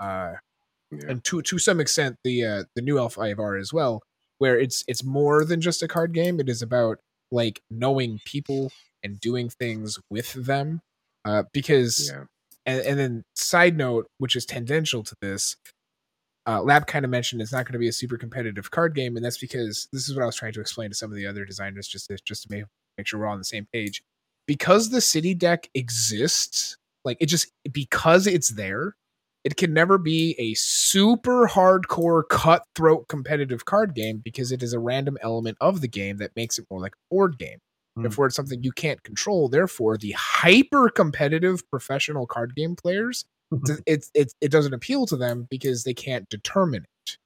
[0.01, 0.35] uh,
[0.91, 1.09] yeah.
[1.09, 4.03] and to to some extent the uh, the new L5R as well,
[4.39, 6.41] where it's it's more than just a card game.
[6.41, 6.99] It is about
[7.31, 8.71] like knowing people
[9.03, 10.81] and doing things with them.
[11.25, 12.25] Uh, because yeah.
[12.67, 15.57] and, and then side note, which is tangential to this,
[16.47, 19.17] uh, Lapp kind of mentioned it's not going to be a super competitive card game,
[19.17, 21.27] and that's because this is what I was trying to explain to some of the
[21.27, 22.65] other designers, just to, just to make
[22.99, 24.03] make sure we're all on the same page.
[24.47, 28.97] Because the city deck exists, like it just because it's there,
[29.45, 34.79] it can never be a super hardcore cutthroat competitive card game because it is a
[34.79, 37.59] random element of the game that makes it more like a board game.
[37.97, 38.03] Hmm.
[38.03, 39.49] Therefore, it's something you can't control.
[39.49, 43.25] Therefore, the hyper competitive professional card game players,
[43.87, 47.17] it, it it doesn't appeal to them because they can't determine it.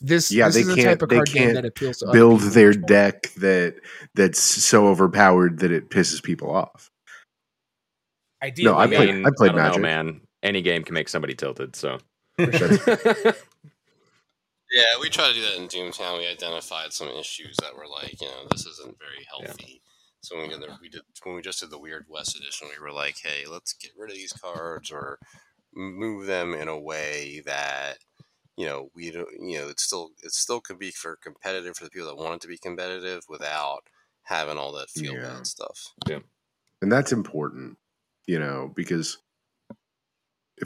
[0.00, 1.98] This Yeah, this they is a can't- type of they card game can't that appeals
[1.98, 2.86] to build people their much more.
[2.86, 3.74] deck that
[4.14, 6.90] that's so overpowered that it pisses people off.
[8.42, 9.80] Ideally, No, I I played- mean, I played don't know, Magic.
[9.82, 10.20] man.
[10.42, 11.76] Any game can make somebody tilted.
[11.76, 11.98] So.
[14.74, 16.16] Yeah, we try to do that in Doomtown.
[16.18, 19.82] We identified some issues that were like, you know, this isn't very healthy.
[20.22, 22.68] So when we did, the, we did when we just did the Weird West edition,
[22.70, 25.18] we were like, hey, let's get rid of these cards or
[25.74, 27.98] move them in a way that
[28.56, 31.84] you know we don't, you know, it's still it still could be for competitive for
[31.84, 33.80] the people that want it to be competitive without
[34.24, 35.34] having all that feel Yeah.
[35.34, 35.92] bad stuff.
[36.08, 36.20] Yeah,
[36.80, 37.78] and that's important
[38.28, 39.18] you know because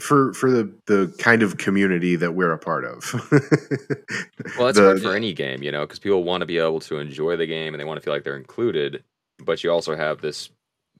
[0.01, 3.31] for for the the kind of community that we're a part of Well,
[4.67, 6.99] that's The- hard for any game, you know, because people want to be able to
[6.99, 9.03] enjoy the game and they want to feel like they're included.
[9.39, 10.49] But you also have this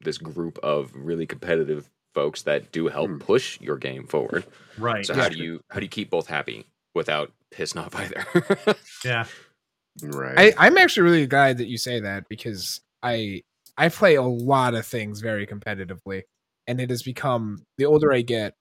[0.01, 3.17] this group of really competitive folks that do help Hmm.
[3.17, 4.45] push your game forward.
[4.77, 5.05] Right.
[5.05, 5.23] So Yeah.
[5.23, 6.65] how do you how do you keep both happy
[6.95, 8.75] without pissing off either?
[9.05, 9.25] Yeah.
[10.03, 13.41] right I, I'm actually really glad that you say that because I
[13.77, 16.23] I play a lot of things very competitively,
[16.65, 18.53] and it has become the older I get,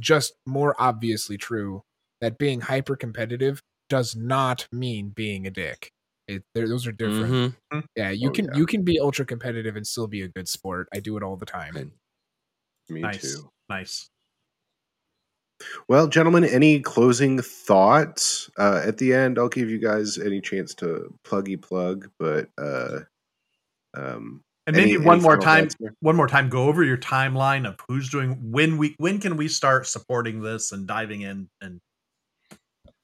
[0.00, 1.82] just more obviously true
[2.20, 5.90] that being hyper competitive does not mean being a dick.
[6.26, 7.54] It, those are different.
[7.72, 7.84] Mhm.
[7.96, 8.56] Yeah, you Oh, can yeah.
[8.56, 10.88] you can be ultra competitive and still be a good sport.
[10.94, 11.74] I do it all the time.
[11.74, 11.88] Right.
[12.88, 13.20] me nice.
[13.34, 14.08] too Nice.
[15.88, 19.38] Well, gentlemen, any closing thoughts uh, at the end?
[19.38, 23.00] I'll give you guys any chance to pluggy plug, but uh,
[23.94, 26.98] um, And maybe any- one any more time, thoughts one more time, go over your
[26.98, 31.48] timeline of who's doing when we when can we start supporting this and diving in
[31.60, 31.80] and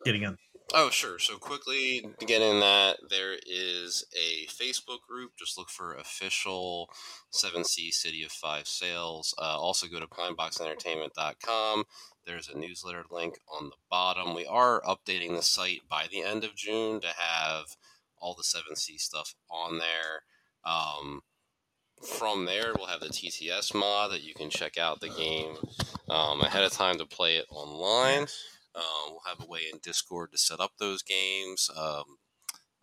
[0.05, 0.37] getting in.
[0.73, 1.19] Oh, sure.
[1.19, 5.33] So quickly to get in that, there is a Facebook group.
[5.37, 6.89] Just look for official
[7.33, 9.35] 7th Sea City of Five Sails.
[9.37, 11.85] Uh, also go to pineboxentertainment.com.
[12.25, 14.33] There's a newsletter link on the bottom.
[14.33, 17.65] We are updating the site by the end of June to have
[18.21, 20.23] all the 7th Sea stuff on there.
[20.65, 21.23] Um,
[22.01, 25.57] from there, we'll have the TTS mod that you can check out the game
[26.09, 28.29] um, ahead of time to play it online.
[28.75, 31.71] Um, we'll have a way in Discord to set up those games.
[31.77, 32.19] Um,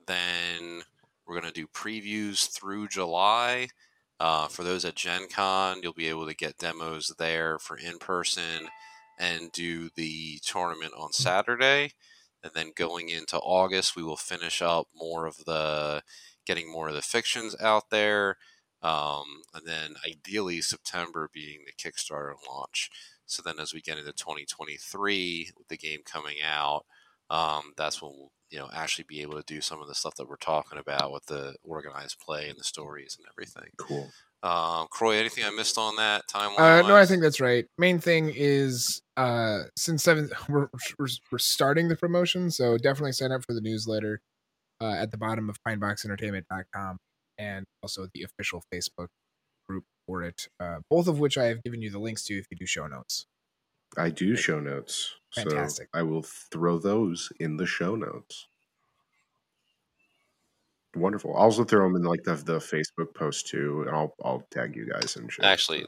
[0.05, 0.83] then
[1.25, 3.69] we're going to do previews through July.
[4.19, 7.99] Uh, for those at Gen Con, you'll be able to get demos there for in
[7.99, 8.69] person
[9.19, 11.91] and do the tournament on Saturday.
[12.43, 16.03] And then going into August, we will finish up more of the
[16.45, 18.37] getting more of the fictions out there.
[18.81, 22.89] Um, and then ideally, September being the Kickstarter launch.
[23.27, 26.85] So then, as we get into 2023, with the game coming out,
[27.29, 30.15] um, that's when we'll you know actually be able to do some of the stuff
[30.15, 33.71] that we're talking about with the organized play and the stories and everything.
[33.77, 34.09] Cool.
[34.43, 36.59] Um, Croy, anything I missed on that timeline?
[36.59, 37.65] Uh, no, I think that's right.
[37.77, 43.31] Main thing is uh, since seven, we're, we're we're starting the promotion, so definitely sign
[43.31, 44.21] up for the newsletter
[44.79, 46.97] uh, at the bottom of pineboxentertainment.com
[47.37, 49.07] and also the official Facebook
[50.07, 50.47] for it.
[50.59, 52.87] Uh, both of which I have given you the links to if you do show
[52.87, 53.27] notes.
[53.97, 55.13] I do show notes.
[55.35, 55.89] Fantastic.
[55.93, 58.47] So I will throw those in the show notes.
[60.95, 61.35] Wonderful.
[61.35, 64.75] I'll also throw them in like the, the Facebook post too, and I'll I'll tag
[64.75, 65.45] you guys and shit.
[65.45, 65.85] Actually,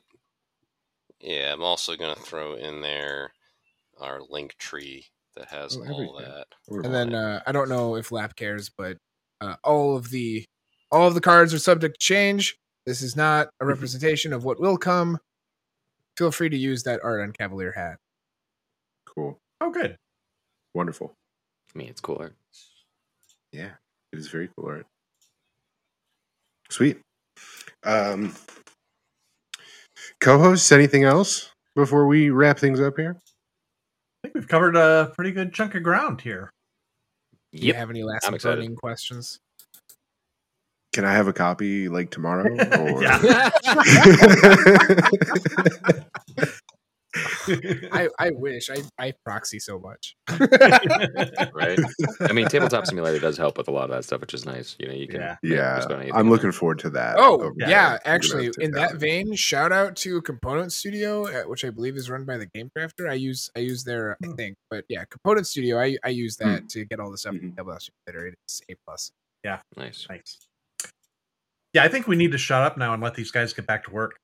[1.19, 3.31] yeah, I'm also going to throw in there
[3.99, 5.05] our link tree
[5.35, 6.33] that has Oh, all everything.
[6.35, 6.47] that.
[6.85, 8.97] And then uh, I don't know if Lapp cares, but
[9.41, 10.45] uh, all of the
[10.91, 12.57] all of the cards are subject to change.
[12.85, 15.19] This is not a representation of what will come.
[16.17, 17.97] Feel free to use that art on Cavalier hat.
[19.05, 19.95] cool, Oh, good.
[20.73, 21.13] wonderful.
[21.73, 22.35] I mean, it's cool art.
[23.51, 23.71] Yeah,
[24.11, 24.85] it is very cool art.
[26.69, 26.99] Sweet.
[27.83, 28.35] Um,
[30.21, 33.15] co-hosts, anything else before we wrap things up here?
[33.17, 36.51] I think we've covered a pretty good chunk of ground here.
[37.53, 39.39] Do you have any last I'm burning questions?
[40.93, 42.49] Can I have a copy like tomorrow?
[42.79, 43.03] Or...
[43.03, 43.49] Yeah.
[47.91, 48.69] I, I wish.
[48.69, 50.15] I, I proxy so much.
[51.53, 51.79] right?
[52.21, 54.75] I mean, Tabletop Simulator does help with a lot of that stuff, which is nice.
[54.79, 56.51] You know, you can make yeah, just I'm looking there.
[56.51, 57.15] forward to that.
[57.17, 57.97] Oh, over yeah.
[58.05, 62.09] Actually, We're in that vein, shout out to Component Studio, uh, which I believe is
[62.11, 63.09] run by the Game Crafter.
[63.09, 64.33] I use I use their I Hmm.
[64.35, 65.79] think, but yeah, Component Studio.
[65.79, 67.41] I I use that to get all the stuff Mhm.
[67.41, 68.35] in Double Simulator.
[68.45, 69.11] It's A plus.
[69.43, 69.59] Yeah.
[69.75, 70.05] Nice.
[70.07, 70.37] Thanks.
[71.73, 73.83] Yeah, I think we need to shut up now and let these guys get back
[73.85, 74.19] to work.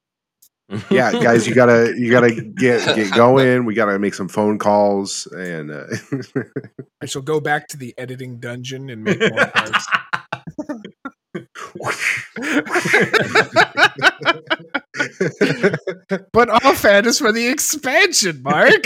[0.90, 3.66] yeah, guys, you gotta you gotta get get going.
[3.66, 5.86] We gotta make some phone calls and uh,
[7.02, 9.88] I shall go back to the editing dungeon and make more cards.
[16.32, 18.84] but all fan is for the expansion, Mark.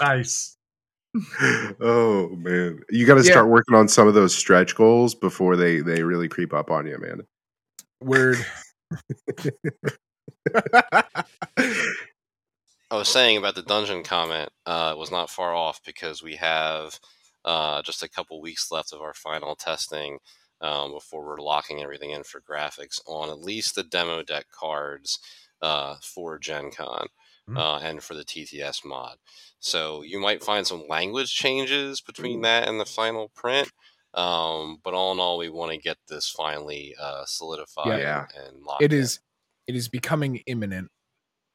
[0.00, 0.55] nice.
[1.80, 3.30] oh man, you got to Yeah.
[3.32, 6.86] start working on some of those stretch goals before they they really creep up on
[6.86, 7.22] you, man.
[8.00, 8.44] Word.
[12.90, 16.98] I was saying about the dungeon comment uh, was not far off because we have
[17.44, 20.18] uh, just a couple weeks left of our final testing
[20.60, 25.18] um, before we're locking everything in for graphics on at least the demo deck cards
[25.62, 27.08] uh, for Gen Con
[27.48, 27.56] Hmm.
[27.56, 29.16] uh, and for the TTS mod.
[29.60, 33.70] So you might find some language changes between that and the final print.
[34.14, 38.26] Um, but all in all, we want to get this finally uh, solidified Yeah.
[38.46, 38.98] and locked It in.
[39.00, 39.20] is
[39.68, 40.88] it is becoming imminent.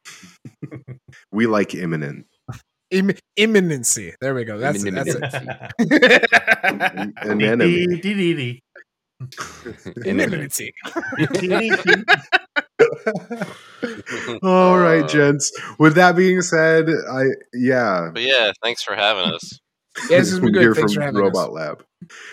[1.31, 2.27] We like imminent.
[2.91, 4.13] Im- imminency.
[4.21, 4.57] There we go.
[4.57, 4.93] That's it.
[4.93, 6.29] That's it.
[7.21, 8.61] An enemy.
[10.05, 10.73] Imminency.
[14.43, 15.51] All right, Uh, gents.
[15.79, 17.23] With that being said, I
[17.53, 18.09] yeah.
[18.13, 19.59] But yeah, thanks for having us.
[20.09, 20.75] Yeah, this has been We're good.
[20.75, 21.53] Thanks from for having Robot us.
[21.53, 21.83] Lapp.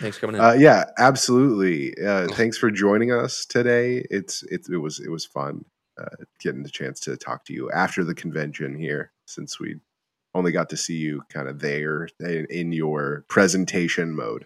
[0.00, 0.42] Thanks for coming in.
[0.42, 1.94] Uh, yeah, absolutely.
[2.02, 4.04] Uh, thanks for joining us today.
[4.10, 5.64] It's it, it was it was fun
[6.00, 9.76] uh, getting the chance to talk to you after the convention here, since we
[10.34, 14.44] only got to see you kind of there in, in your presentation mode.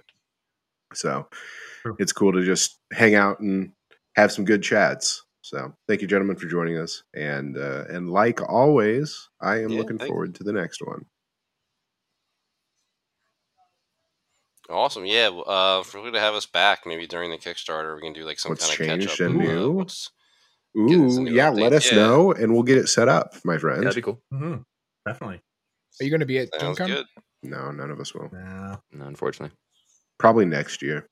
[0.94, 1.28] So
[1.82, 1.96] True.
[1.98, 3.72] it's cool to just hang out and
[4.16, 5.22] have some good chats.
[5.42, 7.02] So thank you, gentlemen, for joining us.
[7.14, 10.14] And uh, and like always, I am Yeah, looking thank you.
[10.14, 11.04] forward to the next one.
[14.70, 15.04] Awesome.
[15.04, 15.28] Yeah.
[15.28, 18.12] well, Uh, if you're going to have us back, maybe during the Kickstarter, we can
[18.12, 19.26] do like some What's kind of catch up.
[19.26, 19.70] and of, uh, new?
[19.72, 20.10] what's-
[20.74, 21.60] Get us a Ooh, new yeah, update.
[21.60, 21.96] let us Yeah.
[21.98, 23.82] know, and we'll get it set up, my friend.
[23.82, 24.22] That'd be cool.
[24.30, 24.56] hmm
[25.06, 25.42] Definitely.
[26.00, 26.86] Are you going to be at Gen Con?
[26.88, 27.06] good.
[27.42, 28.30] No, none of us will.
[28.32, 28.76] Yeah.
[28.92, 29.54] No, unfortunately.
[30.18, 31.10] Probably next year.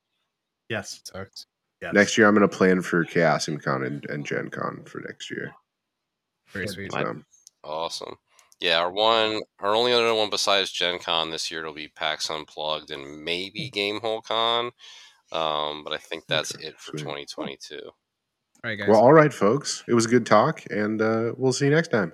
[0.71, 1.01] Yes.
[1.05, 1.45] Sucks.
[1.81, 1.93] Yes.
[1.95, 5.31] Next year, I'm going to plan for Chaosium Con and, and Gen Con for next
[5.31, 5.53] year.
[6.49, 6.93] Very sweet.
[6.93, 7.07] Right.
[7.07, 7.23] So,
[7.63, 8.17] Awesome.
[8.59, 12.29] Yeah, our one, our only other one besides Gen Con this year will be PAX
[12.31, 14.67] Unplugged and maybe Gamehole Con.
[15.33, 17.29] Um, but I think that's Okay, it for sweet.
[17.29, 17.81] 2022.
[17.85, 17.93] All
[18.65, 18.89] right, guys.
[18.89, 19.83] well, all right, folks.
[19.89, 22.13] It was a good talk, and uh, we'll see you next time.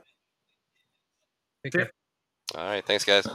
[1.65, 1.91] Take care.
[2.55, 2.85] All right.
[2.87, 3.27] Thanks, guys.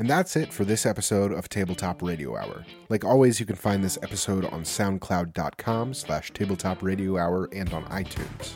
[0.00, 2.64] And that's it for this episode of Tabletop Radio Hour.
[2.88, 7.84] Like always, you can find this episode on soundcloud.com slash tabletop radio hour and on
[7.84, 8.54] iTunes.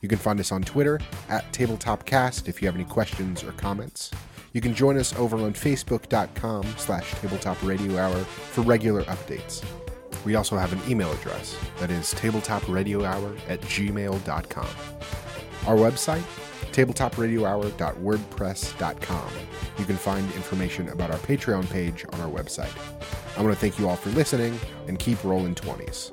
[0.00, 4.10] You can find us on Twitter at tabletopcast if you have any questions or comments.
[4.54, 9.62] You can join us over on facebook.com slash tabletop radio hour for regular updates.
[10.24, 14.68] We also have an email address that is tabletopradiohour at gmail.com.
[15.66, 16.24] Our website,
[16.76, 19.30] tabletopradiohour.wordpress.com.
[19.78, 22.76] You can find information about our Patreon page on our website.
[23.38, 26.10] I want to thank you all for listening and keep rolling 20s.